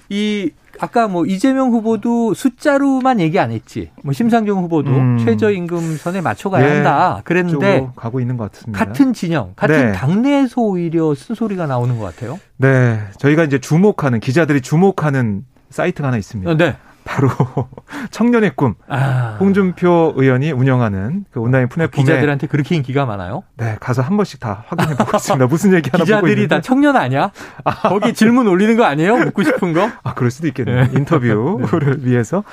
[0.09, 3.91] 이 아까 뭐 이재명 후보도 숫자로만 얘기 안 했지.
[4.03, 5.17] 뭐 심상정 후보도 음.
[5.19, 7.21] 최저임금 선에 맞춰가야 네, 한다.
[7.23, 8.85] 그랬는데 가고 있는 것 같습니다.
[8.85, 9.91] 같은 진영, 같은 네.
[9.91, 12.39] 당내에서 오히려 쓴소리가 나오는 것 같아요.
[12.57, 16.57] 네, 저희가 이제 주목하는 기자들이 주목하는 사이트가 하나 있습니다.
[16.57, 16.75] 네.
[17.09, 17.27] 바로
[18.11, 19.37] 청년의 꿈 아.
[19.39, 23.41] 홍준표 의원이 운영하는 그 온라인 플랫폼에 기자들한테 그렇게 인기가 많아요?
[23.57, 25.47] 네, 가서 한 번씩 다 확인해 보고 있습니다.
[25.49, 27.31] 무슨 얘기 하나 보고 기자들이 다 청년 아니야?
[27.63, 27.89] 아.
[27.89, 29.17] 거기 질문 올리는 거 아니에요?
[29.17, 29.89] 묻고 싶은 거?
[30.03, 30.83] 아, 그럴 수도 있겠네요.
[30.83, 30.89] 네.
[30.93, 32.11] 인터뷰를 네.
[32.11, 32.43] 위해서.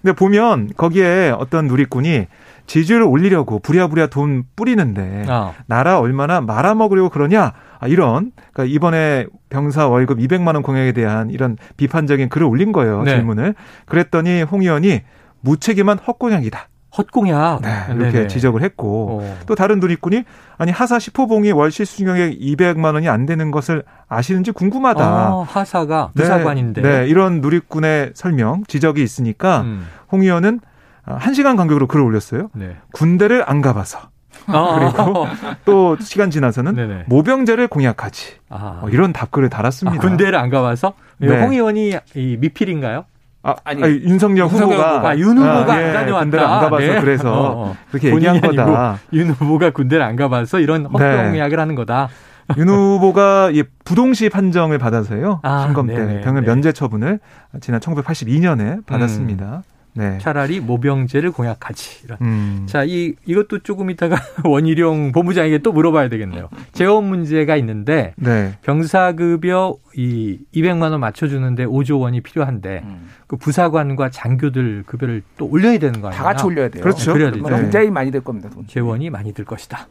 [0.00, 2.26] 근데 보면 거기에 어떤 누리꾼이
[2.66, 5.52] 지지율을 올리려고 부랴부랴 돈 뿌리는데 아.
[5.66, 11.56] 나라 얼마나 말아먹으려고 그러냐 아, 이런 그러니까 이번에 병사 월급 200만 원 공약에 대한 이런
[11.76, 13.16] 비판적인 글을 올린 거예요 네.
[13.16, 13.54] 질문을
[13.86, 15.02] 그랬더니 홍 의원이
[15.40, 16.68] 무책임한 헛공약이다.
[16.96, 17.60] 헛공약.
[17.62, 18.26] 네, 이렇게 네네.
[18.28, 19.34] 지적을 했고 오.
[19.46, 20.24] 또 다른 누리꾼이
[20.56, 25.04] 아니 하사 10호봉이 월 실수령액 200만 원이 안 되는 것을 아시는지 궁금하다.
[25.04, 26.80] 아, 하사가 부사관인데.
[26.80, 29.86] 네, 네, 이런 누리꾼의 설명 지적이 있으니까 음.
[30.10, 30.60] 홍 의원은
[31.04, 32.48] 한 시간 간격으로 글을 올렸어요.
[32.54, 32.76] 네.
[32.92, 34.08] 군대를 안 가봐서.
[34.46, 34.92] 아.
[34.94, 35.26] 그리고
[35.64, 37.04] 또 시간 지나서는 네네.
[37.06, 38.34] 모병제를 공약하지.
[38.50, 38.78] 아.
[38.80, 39.96] 뭐 이런 답글을 달았습니다.
[39.96, 41.40] 아, 군대를 안 가봐서 네.
[41.40, 43.04] 홍 의원이 이 미필인가요?
[43.42, 46.24] 아, 아니, 아니 윤석열 후보가 아, 윤 후보가 아, 예, 안 다녀왔다.
[46.24, 47.00] 군대를 안 가봐서 네.
[47.00, 47.76] 그래서 어, 어.
[47.90, 48.98] 그렇게 얘기한 거다.
[49.12, 51.56] 윤 후보가 군대를 안 가봐서 이런 헛동약을 네.
[51.56, 52.08] 하는 거다.
[52.56, 55.40] 윤 후보가 예, 부동시 판정을 받아서요.
[55.42, 57.20] 아, 심검 때 병역 면제 처분을
[57.60, 59.62] 지난 1982년에 받았습니다.
[59.64, 59.75] 음.
[59.96, 60.18] 네.
[60.18, 62.04] 차라리 모병제를 공약하지.
[62.04, 62.18] 이런.
[62.20, 62.66] 음.
[62.68, 66.48] 자, 이 이것도 조금 있다가 원희룡 본부장에게 또 물어봐야 되겠네요.
[66.72, 68.54] 재원 문제가 있는데 네.
[68.62, 73.08] 병사 급여 이 200만 원 맞춰 주는데 5조 원이 필요한데 음.
[73.26, 76.22] 그 부사관과 장교들 급여를 또 올려야 되는 거 아니에요?
[76.22, 76.82] 다 같이 올려야 돼요.
[76.82, 77.12] 그렇죠.
[77.12, 77.44] 그래야 되죠.
[77.44, 78.50] 굉장히 많이 될 겁니다.
[78.50, 78.66] 돈.
[78.66, 79.88] 재원이 많이 들 것이다.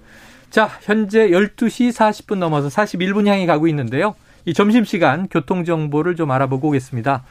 [0.49, 4.15] 자, 현재 12시 40분 넘어서 41분 향해 가고 있는데요.
[4.45, 7.23] 이 점심시간 교통정보를 좀 알아보고 오겠습니다.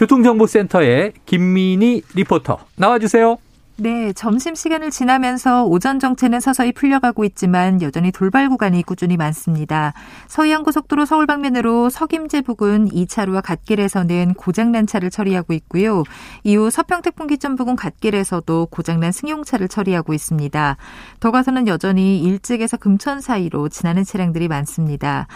[0.00, 3.36] 교통정보센터의 김민희 리포터 나와주세요.
[3.76, 9.94] 네, 점심시간을 지나면서 오전 정체는 서서히 풀려가고 있지만 여전히 돌발 구간이 꾸준히 많습니다.
[10.28, 16.02] 서해안고속도로 서울 방면으로 석임제 부근 2차로와 갓길에서는 고장난 차를 처리하고 있고요.
[16.44, 20.76] 이후 서평택 분기점 부근 갓길에서도 고장난 승용차를 처리하고 있습니다.
[21.20, 25.26] 더 가서는 여전히 일찍에서 금천 사이로 지나는 차량들이 많습니다.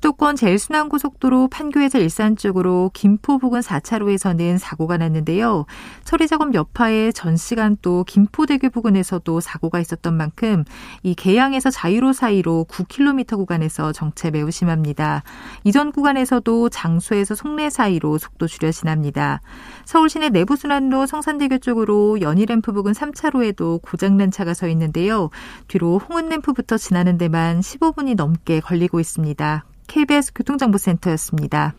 [0.00, 5.66] 수도권 제일순환고속도로 판교에서 일산 쪽으로 김포 부근 4차로에서는 사고가 났는데요.
[6.04, 10.64] 처리 작업 여파에 전 시간 또 김포대교 부근에서도 사고가 있었던 만큼
[11.02, 15.22] 이 개양에서 자유로 사이로 9km 구간에서 정체 매우 심합니다.
[15.64, 19.42] 이전 구간에서도 장수에서 송내 사이로 속도 줄여 지납니다.
[19.84, 25.28] 서울 시내 내부순환로 성산대교 쪽으로 연희램프 부근 3차로에도 고장난 차가 서 있는데요.
[25.68, 29.64] 뒤로 홍은램프부터 지나는 데만 15분이 넘게 걸리고 있습니다.
[29.90, 31.74] KBS 교통정보센터였습니다.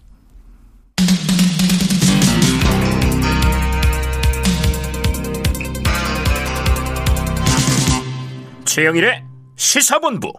[8.65, 9.23] 최영일의
[9.55, 10.33] 시사본부.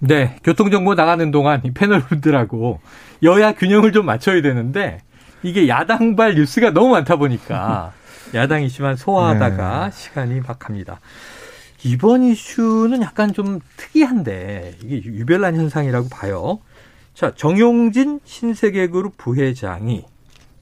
[0.00, 2.80] 네, 교통정보 나가는 동안 이 패널분들하고
[3.22, 4.98] 여야 균형을 좀 맞춰야 되는데
[5.44, 7.92] 이게 야당발 뉴스가 너무 많다 보니까
[8.34, 9.96] 야당 이슈만 소화하다가 네.
[9.96, 10.98] 시간이 박합니다.
[11.84, 16.58] 이번 이슈는 약간 좀 특이한데 이게 유별난 현상이라고 봐요.
[17.18, 20.04] 자, 정용진 신세계그룹 부회장이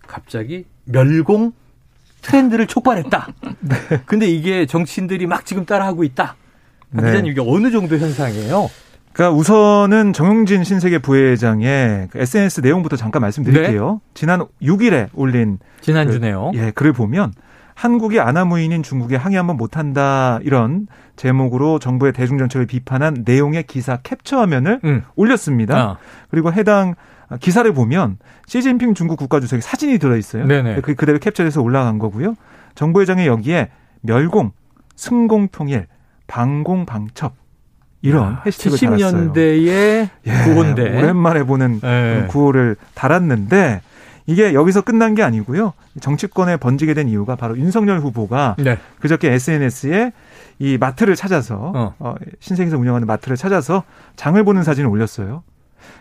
[0.07, 1.53] 갑자기 멸공
[2.23, 3.29] 트렌드를 촉발했다.
[3.61, 3.77] 네.
[4.07, 6.35] 근데 이게 정치인들이 막 지금 따라하고 있다.
[6.92, 7.23] 네.
[7.27, 8.71] 이게 어느 정도 현상이에요?
[9.12, 13.92] 그러니까 우선은 정용진 신세계 부회장의 SNS 그 내용부터 잠깐 말씀드릴게요.
[13.92, 14.11] 네?
[14.14, 16.53] 지난 6일에 올린 지난주네요.
[16.55, 17.35] 그, 예, 글을 보면
[17.77, 24.81] 한국이 아나무인인 중국에 항의 한번 못한다 이런 제목으로 정부의 대중정책을 비판한 내용의 기사 캡처 화면을
[24.85, 25.03] 음.
[25.15, 25.79] 올렸습니다.
[25.79, 25.97] 아.
[26.31, 26.95] 그리고 해당
[27.39, 30.47] 기사를 보면 시진핑 중국 국가주석의 사진이 들어있어요.
[30.47, 30.81] 네네.
[30.81, 32.35] 그 그대로 캡처해서 올라간 거고요.
[32.77, 33.69] 정부회장의 여기에
[34.01, 34.53] 멸공,
[34.95, 35.87] 승공통일,
[36.29, 37.35] 방공방첩
[38.01, 42.27] 이런 야, 해시태그를 70년대의 예, 구호인데 오랜만에 보는 네.
[42.31, 43.83] 구호를 달았는데
[44.27, 45.73] 이게 여기서 끝난 게 아니고요.
[46.01, 48.79] 정치권에 번지게 된 이유가 바로 윤석열 후보가 네.
[49.01, 50.12] 그저께 SNS에
[50.59, 51.95] 이 마트를 찾아서 어.
[51.99, 53.85] 어, 신생에서 운영하는 마트를 찾아서
[54.17, 55.45] 장을 보는 사진을 올렸어요.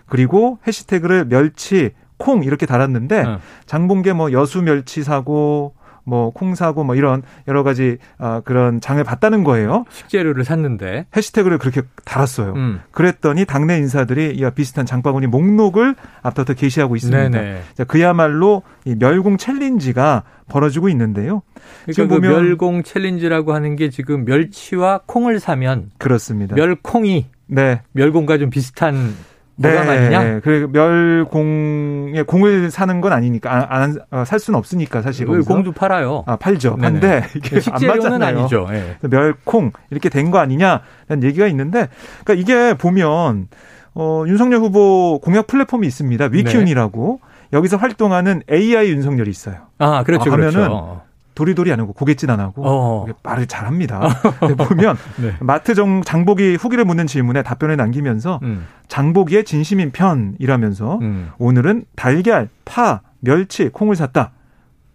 [0.08, 3.40] 그리고 해시태그를 멸치, 콩 이렇게 달았는데 어.
[3.66, 5.75] 장본 게뭐 여수 멸치 사고
[6.06, 9.86] 뭐 콩 사고 뭐 이런 여러 가지 어, 그런 장을 봤다는 거예요.
[9.90, 12.54] 식재료를 샀는데 해시태그를 그렇게 달았어요.
[12.54, 12.82] 음.
[12.92, 17.32] 그랬더니 당내 인사들이 이와 비슷한 장바구니 목록을 앞서부터 게시하고 있습니다.
[17.76, 21.42] 자, 그야말로 이 멸공 챌린지가 벌어지고 있는데요.
[21.84, 26.56] 그러니까 지금 그 보면 멸공 챌린지라고 하는 게 지금 멸치와 콩을 사면 그렇습니다.
[26.56, 27.82] 멸콩이 네.
[27.94, 29.16] 멸공과 좀 비슷한
[29.58, 29.78] 네.
[29.78, 30.40] 아니냐?
[30.42, 36.24] 그 멸공에 공을 사는 건 아니니까 안, 안, 살 수는 없으니까 사실 공도 팔아요.
[36.28, 36.76] 아 팔죠.
[36.76, 38.68] 근데 이게 식재료는 아니죠.
[38.70, 38.98] 네.
[39.02, 41.88] 멸콩 이렇게 된 거 아니냐라는 얘기가 있는데,
[42.24, 43.48] 그러니까 이게 보면
[43.94, 46.26] 어, 윤석열 후보 공약 플랫폼이 있습니다.
[46.32, 47.58] 위키운이라고 네.
[47.58, 49.56] 여기서 활동하는 AI 윤석열이 있어요.
[49.78, 50.32] 아 그렇죠.
[50.32, 51.02] 아, 하면은 그렇죠.
[51.36, 53.06] 도리도리 안 하고 고갯짓 안 하고 어.
[53.22, 54.00] 말을 잘합니다.
[54.68, 55.34] 보면 네.
[55.42, 58.66] 마트 정 장보기 후기를 묻는 질문에 답변을 남기면서 음.
[58.88, 61.32] 장보기의 진심인 편이라면서 음.
[61.38, 64.32] 오늘은 달걀, 파, 멸치, 콩을 샀다.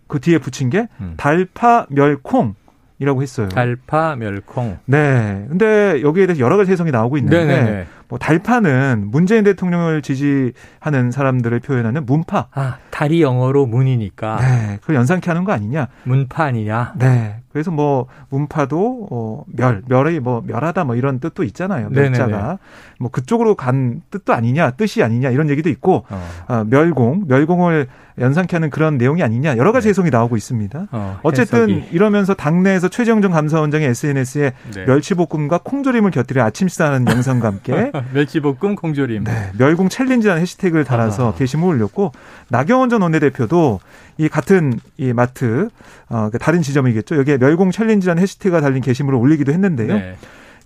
[0.07, 1.15] 그 뒤에 붙인 게 음.
[1.17, 2.55] 달파, 멸콩.
[3.01, 3.49] 이라고 했어요.
[3.49, 4.77] 달파, 멸콩.
[4.85, 5.47] 네.
[5.49, 7.87] 근데 여기에 대해서 여러 가지 해석이 나오고 있는데 네네네.
[8.09, 12.49] 뭐 달파는 문재인 대통령을 지지하는 사람들을 표현하는 문파.
[12.53, 14.37] 아, 달이 영어로 문이니까.
[14.41, 14.79] 네.
[14.83, 15.89] 그걸 연상케 하는 거 아니냐?
[16.05, 16.93] 문파 아니냐?
[16.99, 17.41] 네.
[17.53, 21.89] 그래서 뭐 문파도 어, 멸, 멸의 뭐 멸하다 뭐 이런 뜻도 있잖아요.
[21.91, 22.59] 멸자가
[22.99, 26.29] 뭐 그쪽으로 간 뜻도 아니냐, 뜻이 아니냐 이런 얘기도 있고 어.
[26.49, 29.91] 어 멸공, 멸공을 연상케 하는 그런 내용이 아니냐 여러 가지 네.
[29.91, 30.89] 해석이 나오고 있습니다.
[30.91, 34.85] 어, 쨌든 이러면서 당내에서 최재형 전 감사원장의 SNS에 네.
[34.85, 39.25] 멸치볶음과 콩조림을 곁들여 아침 식사하는 영상과 함께 멸치볶음 콩조림.
[39.25, 42.13] 네, 멸공 challenge라는 hashtag를 달아서 게시물 올렸고
[42.49, 43.81] 나경원 전 원내대표도
[44.19, 45.69] 이 같은 이 마트
[46.09, 47.17] 어그 다른 지점이겠죠.
[47.17, 49.95] 여기에 멸공 challenge라는 hashtag가 달린 게시물을 올리기도 했는데요.
[49.95, 50.17] 네.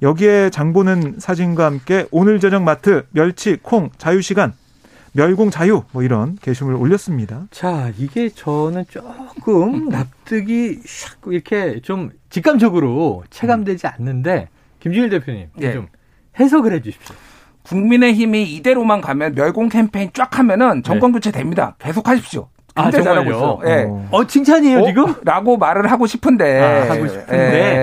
[0.02, 4.52] 여기에 장보는 사진과 함께 오늘 저녁 마트 멸치 콩 자유 시간
[5.12, 7.46] 멸공 자유 뭐 이런 게시물을 올렸습니다.
[7.52, 14.48] 자, 이게 저는 조금 납득이 샥 이렇게 좀 직감적으로 체감되지 않는데
[14.80, 15.72] 김준일 대표님 네.
[15.72, 15.86] 좀
[16.38, 17.14] 해석을 해 주십시오.
[17.62, 21.76] 국민의힘이 이대로만 가면 멸공 캠페인 쫙 하면은 정권 교체 됩니다.
[21.78, 22.48] 계속 하십시오.
[22.76, 23.60] 아, 잘하고 있어.
[23.66, 23.86] 예.
[23.88, 24.08] 어.
[24.10, 24.86] 어, 칭찬이에요, 어?
[24.86, 25.14] 지금?
[25.22, 26.60] 라고 말을 하고 싶은데.
[26.60, 27.32] 아, 하고 싶은데.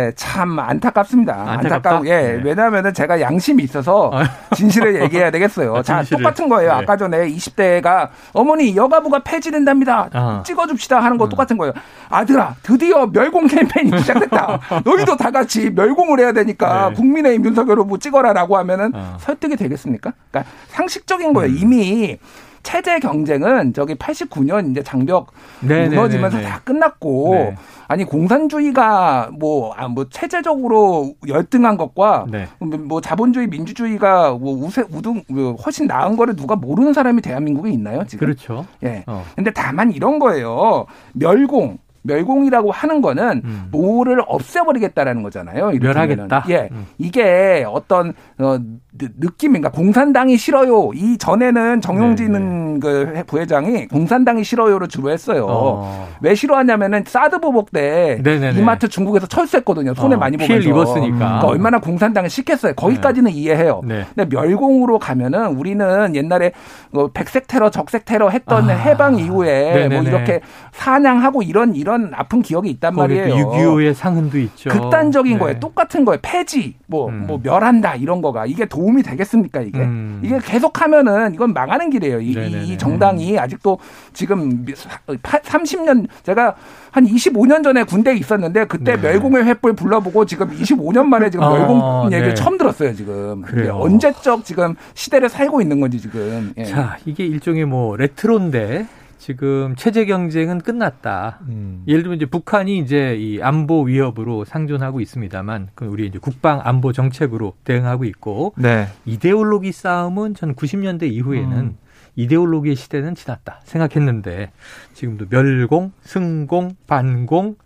[0.08, 1.46] 예, 참 안타깝습니다.
[1.48, 2.22] 안타깝고, 예.
[2.34, 2.42] 네.
[2.44, 4.24] 왜냐하면 제가 양심이 있어서 아.
[4.54, 5.78] 진실을 얘기해야 되겠어요.
[5.78, 6.74] 아, 자, 똑같은 거예요.
[6.74, 6.78] 네.
[6.78, 10.10] 아까 전에 20대가 어머니 여가부가 폐지된답니다.
[10.12, 10.44] 아.
[10.46, 11.30] 찍어줍시다 하는 거 음.
[11.30, 11.72] 똑같은 거예요.
[12.10, 14.60] 아들아, 드디어 멸공 캠페인이 시작됐다.
[14.84, 16.96] 너희도 다 같이 멸공을 해야 되니까 네.
[16.96, 19.16] 국민의힘 윤석열 후보 찍어라라고 하면은 아.
[19.22, 20.12] 설득이 되겠습니까?
[20.32, 21.50] 그러니까 상식적인 거예요.
[21.50, 21.58] 음.
[21.58, 22.18] 이미
[22.64, 25.90] 체제 경쟁은 저기 89년 이제 장벽 네네네네.
[25.90, 26.50] 네, 무너지면서 네, 네.
[26.50, 27.56] 다 끝났고 네.
[27.88, 32.48] 아니 공산주의가 뭐, 아, 뭐 체제적으로 열등한 것과 네.
[32.60, 38.06] 뭐 자본주의 민주주의가 뭐 우세 우등 뭐 훨씬 나은 거를 누가 모르는 사람이 대한민국에 있나요
[38.08, 38.26] 지금?
[38.26, 38.66] 그렇죠.
[38.84, 39.04] 예.
[39.08, 39.26] 어.
[39.36, 40.86] 근데 다만 이런 거예요.
[41.14, 43.68] 멸공 멸공이라고 하는 거는 음.
[43.72, 45.72] 뭐를 없애버리겠다라는 거잖아요.
[45.80, 46.46] 멸하겠다.
[46.50, 46.88] 예, 음.
[46.98, 48.58] 이게 어떤 어,
[48.94, 50.92] 느낌인가 공산당이 싫어요.
[50.94, 52.80] 이 전에는 정용진 네, 네.
[52.80, 55.46] 그 부회장이 공산당이 싫어요를 주로 했어요.
[55.48, 56.08] 어.
[56.22, 58.60] 왜 싫어하냐면은 사드 보복 때 네네네.
[58.60, 59.94] 이마트 중국에서 철수했거든요.
[59.94, 60.60] 손해 어, 많이 보면서.
[60.60, 61.18] 피해 입었으니까.
[61.18, 62.74] 그러니까 얼마나 공산당을 싫겠어요.
[62.74, 63.38] 거기까지는 네.
[63.38, 63.82] 이해해요.
[63.86, 64.06] 네.
[64.16, 66.52] 근데 멸공으로 가면은 우리는 옛날에
[66.92, 68.74] 뭐 백색 테러, 적색 테러 했던 아.
[68.74, 70.02] 해방 이후에 네네네.
[70.02, 70.42] 뭐 이렇게
[70.74, 73.34] 사냥하고 이런 이런 아픈 기억이 있단 말이에요.
[73.36, 74.70] 6.25의 상흔도 있죠.
[74.70, 75.40] 극단적인 네.
[75.40, 75.60] 거예요.
[75.60, 76.20] 똑같은 거예요.
[76.22, 77.26] 폐지, 뭐, 음.
[77.28, 80.22] 뭐 멸한다 이런 거가 이게 도 도움이 되겠습니까 이게 음.
[80.24, 82.20] 이게 계속 하면은 이건 망하는 길이에요.
[82.20, 82.32] 이,
[82.66, 83.78] 이 정당이 아직도
[84.12, 84.66] 지금
[85.06, 86.56] 30년 제가
[86.90, 89.02] 한 25년 전에 군대에 있었는데 그때 네.
[89.02, 92.34] 멸공의 횃불 불러보고 지금 25년 만에 지금 아, 멸공 얘기를 네.
[92.34, 93.44] 처음 들었어요 지금.
[93.44, 93.78] 그래요.
[93.80, 96.54] 언제적 지금 시대를 살고 있는 건지 지금.
[96.58, 96.66] 예.
[96.66, 98.88] 자 이게 일종의 뭐 레트로인데
[99.22, 101.42] 지금 체제 경쟁은 끝났다.
[101.48, 101.84] 음.
[101.88, 106.92] 예를 들면 이제 북한이 이제 이 안보 위협으로 상존하고 있습니다만 그 우리 이제 국방 안보
[106.92, 108.88] 정책으로 대응하고 있고 네.
[109.06, 111.78] 이데올로기 싸움은 전 90년대 이후에는 음.
[112.16, 114.52] 이데올로기의 시대는 지났다 생각했는데
[114.96, 117.58] 지금도 멸공, 승공, 반공,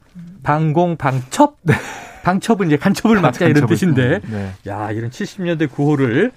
[0.44, 1.74] 방공, 방첩 네.
[2.26, 4.52] 방첩은 이제 간첩을 막자 이런 뜻인데 네.
[4.68, 6.34] 야 이런 70년대 구호를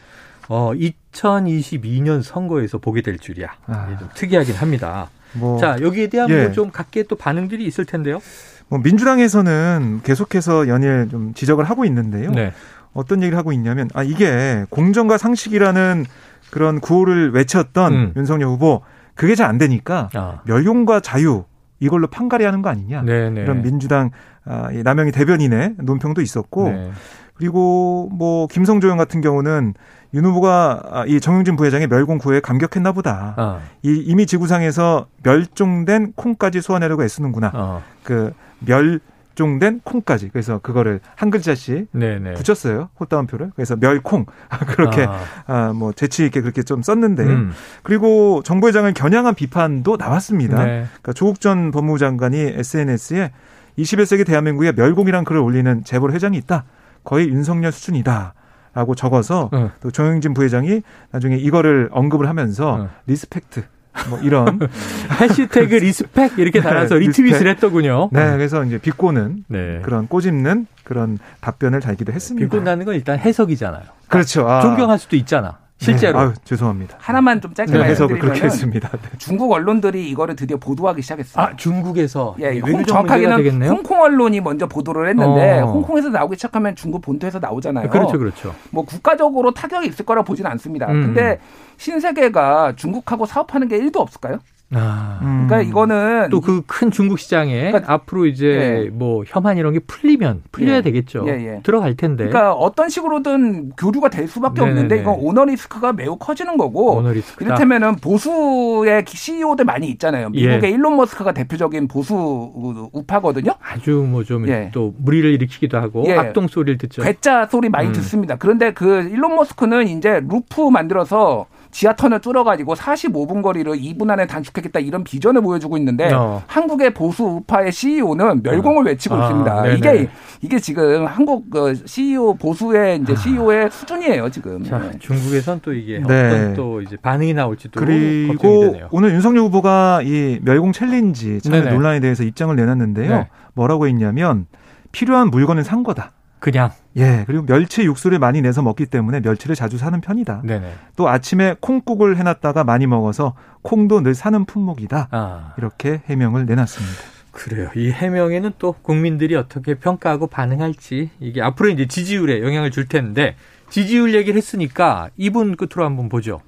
[0.49, 3.49] 어, 2022년 선거에서 보게 될 줄이야.
[3.67, 3.97] 아.
[3.99, 5.11] 좀 특이하긴 합니다.
[5.35, 6.45] 뭐, 자, 여기에 대한 예.
[6.47, 8.21] 뭐좀 각계 또 반응들이 있을 텐데요.
[8.69, 12.31] 뭐 민주당에서는 계속해서 연일 좀 지적을 하고 있는데요.
[12.31, 12.53] 네.
[12.93, 16.05] 어떤 얘기를 하고 있냐면 아 이게 공정과 상식이라는
[16.51, 18.13] 그런 구호를 외쳤던 음.
[18.17, 18.83] 윤석열 후보
[19.15, 20.41] 그게 잘 안 되니까 아.
[20.45, 21.45] 멸용과 자유
[21.81, 23.43] 이걸로 판가리하는 거 아니냐 네네.
[23.43, 23.63] 이런 네.
[23.63, 24.11] 민주당
[24.45, 26.91] 아, 남영희 대변인의 논평도 있었고 네.
[27.38, 29.74] 그리고 뭐 김성조 의원 같은 경우는
[30.14, 33.35] 윤 후보가 아, 이 정용진 부회장의 멸공 구호에 감격했나 보다.
[33.37, 33.61] 어.
[33.83, 37.53] 이 이미 지구상에서 멸종된 콩까지 소환하려고 애쓰는구나.
[37.55, 37.83] 어.
[38.03, 40.31] 그 멸종된 콩까지.
[40.31, 42.35] 그래서 그거를 한 글자씩 네네.
[42.35, 42.88] 붙였어요.
[42.98, 43.53] 호따옴표를.
[43.55, 44.27] 그래서 멸콩.
[44.66, 45.20] 그렇게 아.
[45.46, 47.22] 아, 뭐 재치 있게 그렇게 좀 썼는데.
[47.22, 47.53] 음.
[47.85, 50.64] 그리고 정부회장을 겨냥한 비판도 나왔습니다.
[50.64, 50.87] 네.
[50.87, 53.31] 그러니까 조국 전 법무부 장관이 SNS에
[53.79, 56.64] 21세기 대한민국에 멸공이란 글을 올리는 재벌 회장이 있다.
[57.05, 58.35] 거의 윤석열 수준이다.
[58.75, 59.73] 라고 적어서 어.
[59.81, 62.89] 또 조영진 부회장이 나중에 이거를 언급을 하면서 어.
[63.07, 63.64] respect
[64.09, 64.61] 뭐 이런
[65.21, 68.11] 해시태그 respect 이렇게 달아서 네, 리트윗을 했더군요.
[68.13, 69.81] 네, 그래서 이제 비꼬는 네.
[69.83, 72.47] 그런 꼬집는 그런 답변을 달기도 했습니다.
[72.47, 73.83] 비꼰다는 건 일단 해석이잖아요.
[74.09, 74.49] 그렇죠.
[74.49, 74.61] 아.
[74.61, 75.59] 존경할 수도 있잖아.
[75.79, 76.19] 실제로.
[76.19, 76.25] 네.
[76.25, 76.97] 아유, 죄송합니다.
[77.01, 78.88] 하나만 좀 짧게 네, 해석을 그렇게 했습니다.
[78.88, 78.99] 네.
[79.19, 81.45] 중국 언론들이 이거를 드디어 보도하기 시작했어요.
[81.45, 82.35] 아, 중국에서.
[82.41, 83.71] 예, 홍, 정확하게는 되겠네요?
[83.71, 85.67] 홍콩 언론이 먼저 보도를 했는데 어.
[85.67, 87.91] 홍콩에서 나오기 시작하면 중국 본토에서 나오잖아요.
[87.91, 88.55] 그렇죠, 그렇죠.
[88.71, 90.91] 뭐 국가적으로 타격이 있을 거라 보지는 않습니다.
[90.91, 91.14] 음.
[91.14, 91.38] 근데
[91.77, 94.38] 신세계가 중국하고 사업하는 게 1도 없을까요?
[94.71, 95.19] 아.
[95.49, 98.91] 그러니까 이거는 또 그 큰 중국 시장에 그러니까 앞으로 이제 예.
[98.91, 100.83] 뭐 혐한 이런 게 풀리면 풀려야 예.
[100.83, 101.25] 되겠죠.
[101.27, 101.61] 예, 예.
[101.63, 102.27] 들어갈 텐데.
[102.29, 104.71] 그러니까 어떤 식으로든 교류가 될 수밖에 네네네.
[104.81, 106.97] 없는데 이건 오너 리스크가 매우 커지는 거고.
[106.97, 107.43] 오너 리스크.
[107.45, 110.29] 이를테면은 보수의 CEO들 많이 있잖아요.
[110.31, 110.75] 미국의 예.
[110.75, 112.53] 일론 머스크가 대표적인 보수
[112.93, 113.53] 우파거든요.
[113.63, 114.71] 아주 뭐 좀 또 예.
[114.99, 117.03] 물의를 일으키기도 하고 악동 소리를 듣죠.
[117.03, 117.93] 괴짜 소리 많이 음.
[117.95, 118.37] 듣습니다.
[118.37, 124.81] 그런데 그 일론 머스크는 이제 루프 만들어서 지하 터널 뚫어가지고 45분 거리를 2분 안에 단축하겠다
[124.81, 126.43] 이런 비전을 보여주고 있는데 어.
[126.47, 129.63] 한국의 보수 우파의 CEO는 멸공을 외치고 아, 있습니다.
[129.63, 129.77] 네네.
[129.77, 130.09] 이게
[130.41, 133.71] 이게 지금 한국 그 CEO 보수의 이제 CEO의 아.
[133.71, 134.65] 수준이에요 지금.
[134.65, 134.99] 자, 네.
[134.99, 136.05] 중국에선 또 이게 네.
[136.05, 142.25] 어떤 또 이제 반응이 나올지도 그리고 오늘 윤석열 후보가 이 멸공 챌린지 참여 논란에 대해서
[142.25, 143.11] 입장을 내놨는데요.
[143.11, 143.29] 네.
[143.55, 144.47] 뭐라고 했냐면
[144.93, 146.13] 필요한 물건을 산 거다.
[146.39, 150.43] 그냥 예 그리고 멸치 육수를 많이 내서 먹기 때문에 멸치를 자주 사는 편이다.
[150.45, 150.73] 네네.
[150.97, 155.09] 또 아침에 콩국을 해놨다가 많이 먹어서 콩도 늘 사는 품목이다.
[155.11, 155.55] 아.
[155.59, 157.19] 이렇게 해명을 내놨습니다.
[157.31, 157.71] 그래요.
[157.77, 163.37] 이 해명에는 또 국민들이 어떻게 평가하고 반응할지 이게 앞으로 이제 지지율에 영향을 줄 텐데
[163.71, 166.41] 지지율 얘기를 했으니까 이분 끝으로 한번 보죠.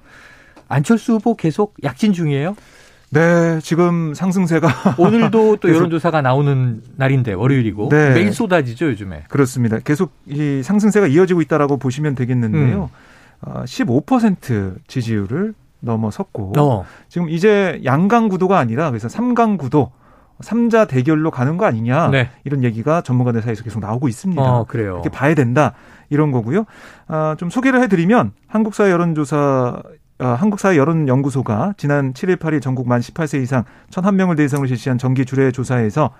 [0.68, 2.56] 안철수 후보 계속 약진 중이에요?
[3.10, 4.68] 네, 지금 상승세가
[4.98, 8.14] 오늘도 또 여론조사가 나오는 날인데 월요일이고 네.
[8.14, 9.24] 매일 쏟아지죠 요즘에.
[9.28, 9.78] 그렇습니다.
[9.80, 12.88] 계속 이 상승세가 이어지고 있다라고 보시면 되겠는데요.
[12.92, 13.48] 음.
[13.48, 16.84] 어, 15% 지지율을 넘어섰고 어.
[17.08, 19.90] 지금 이제 양강 구도가 아니라 그래서 삼강 구도
[20.40, 22.30] 삼자 대결로 가는 거 아니냐 네.
[22.44, 24.40] 이런 얘기가 전문가들 사이에서 계속 나오고 있습니다.
[24.40, 24.94] 어, 그래요.
[24.94, 25.74] 이렇게 봐야 된다
[26.10, 26.64] 이런 거고요.
[27.08, 29.90] 아, 좀 소개를 해드리면 한국사회 여론조사 어,
[30.26, 36.10] 한국사회 여론연구소가 지난 7일 8일 전국 만 18세 이상 1,001명을 대상으로 실시한 정기 주례 조사에서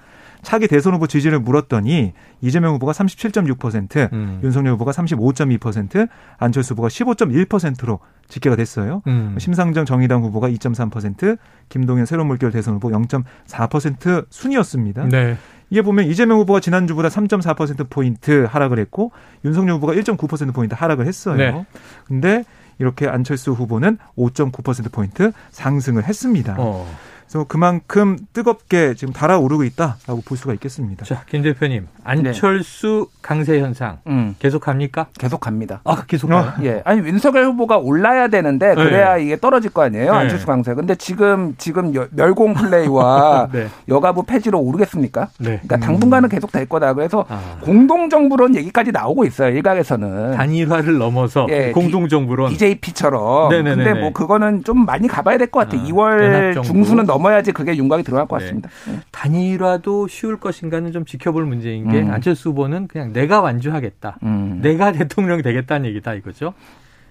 [0.43, 4.41] 차기 대선 후보 지지를 물었더니 이재명 후보가 37.6%, 음.
[4.43, 6.09] 윤석열 후보가 35.2%,
[6.39, 9.03] 안철수 후보가 15.1%로 집계가 됐어요.
[9.07, 9.37] 음.
[9.39, 15.09] 심상정 정의당 후보가 2.3%, 김동연 새로운 물결 대선 후보 0.4% 순이었습니다.
[15.09, 15.37] 네.
[15.69, 19.13] 이게 보면 이재명 후보가 지난주보다 3.4%포인트 하락을 했고
[19.45, 21.37] 윤석열 후보가 1.9%포인트 하락을 했어요.
[21.37, 21.67] 네.
[22.07, 22.45] 근데
[22.81, 26.57] 이렇게 안철수 후보는 5.9%포인트 상승을 했습니다.
[26.59, 26.87] 어.
[27.31, 31.05] 그래서 그만큼 뜨겁게 지금 달아오르고 있다라고 볼 수가 있겠습니다.
[31.05, 33.19] 자, 김 대표님, 안철수 네.
[33.23, 34.35] 강세 현상 음.
[34.41, 35.07] 계속 갑니까?
[35.17, 35.81] 계속 갑니다.
[35.85, 36.41] 아, 계속 가요?
[36.59, 36.63] 어.
[36.65, 36.83] 예.
[36.85, 39.23] 아니 윤석열 후보가 올라야 되는데 그래야 네.
[39.23, 40.11] 이게 떨어질 거 아니에요?
[40.11, 40.19] 네.
[40.19, 40.75] 안철수 강세.
[40.75, 43.69] 근데 지금 지금 멸공 플레이와 네.
[43.89, 45.29] 여가부 폐지로 오르겠습니까?
[45.39, 45.61] 네.
[45.63, 46.95] 그러니까 당분간은 계속 될 거다.
[46.95, 47.59] 그래서 아.
[47.61, 49.51] 공동 정부론 얘기까지 나오고 있어요.
[49.55, 53.51] 일각에서는 단일화를 넘어서 예, 공동 정부론 DJP처럼.
[53.51, 55.81] 근데 뭐 그거는 좀 많이 가봐야 될 것 같아요.
[55.81, 58.45] 아, 2월 중순은 넘 넘어야지 그게 윤곽이 들어갈 것 네.
[58.45, 58.71] 같습니다.
[58.89, 59.01] 네.
[59.13, 62.11] 단일화도 쉬울 것인가는 좀 지켜볼 문제인 게 음.
[62.11, 64.19] 안철수 후보는 그냥 내가 완주하겠다.
[64.23, 64.61] 음.
[64.63, 66.55] 내가 대통령이 되겠다는 얘기다 이거죠.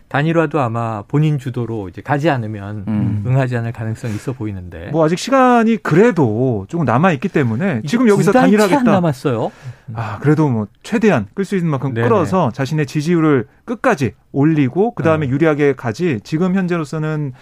[0.07, 3.23] 단일화도 아마 본인 주도로 이제 가지 않으면 음.
[3.27, 4.89] 응하지 않을 가능성이 있어 보이는데.
[4.91, 8.81] 뭐 아직 시간이 그래도 조금 남아 있기 때문에 지금 여기서 단일화겠다.
[8.81, 9.51] 남았어요.
[9.93, 12.07] 아 그래도 뭐 최대한 끌 수 있는 만큼 네네.
[12.07, 15.29] 끌어서 자신의 지지율을 끝까지 올리고 그 다음에 어.
[15.29, 16.19] 유리하게 가지.
[16.23, 17.33] 지금 현재로서는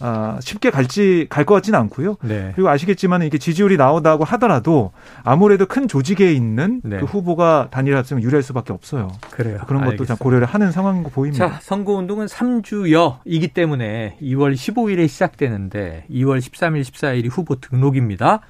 [0.00, 2.16] 아, 쉽게 갈지 갈 것 같지는 않고요.
[2.22, 2.52] 네.
[2.54, 4.92] 그리고 아시겠지만 이게 지지율이 나오다고 하더라도
[5.24, 7.00] 아무래도 큰 조직에 있는 네.
[7.00, 9.08] 그 후보가 단일 합성을 유리할 수밖에 없어요.
[9.30, 9.58] 그래요.
[9.66, 11.48] 그런 것도 참 고려를 하는 상황인 거 보입니다.
[11.48, 18.40] 자, 선거 운동은 3주여이기 때문에 2월 15일에 시작되는데 2월 13일, 14일이 후보 등록입니다.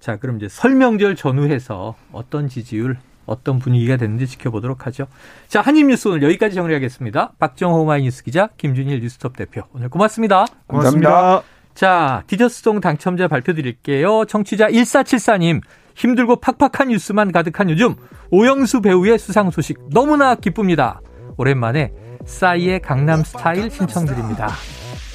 [0.00, 2.96] 자, 그럼 이제 설명절 전후해서 어떤 지지율
[3.28, 5.06] 어떤 분위기가 됐는지 지켜보도록 하죠.
[5.46, 7.34] 자, 한입뉴스 오늘 여기까지 정리하겠습니다.
[7.38, 9.62] 박정호 마이뉴스 기자, 김준일 뉴스톱 대표.
[9.74, 10.46] 오늘 고맙습니다.
[10.66, 11.10] 고맙습니다.
[11.10, 11.58] 고맙습니다.
[11.74, 14.24] 자, 디저스송 당첨자 발표 드릴게요.
[14.24, 15.60] 청취자 1474님,
[15.94, 17.94] 힘들고 팍팍한 뉴스만 가득한 요즘,
[18.30, 21.00] 오영수 배우의 수상 소식 너무나 기쁩니다.
[21.36, 21.92] 오랜만에
[22.24, 24.48] 싸이의 강남 스타일 신청드립니다.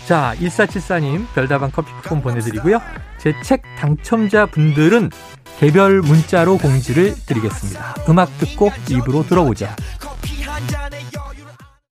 [0.08, 2.80] 자, 1474님, 별다방 커피 쿠폰 보내드리고요.
[3.18, 5.10] 제 책 당첨자 분들은
[5.60, 7.96] 개별 문자로 공지를 드리겠습니다.
[8.10, 9.76] 음악 듣고 입으로 들어보자.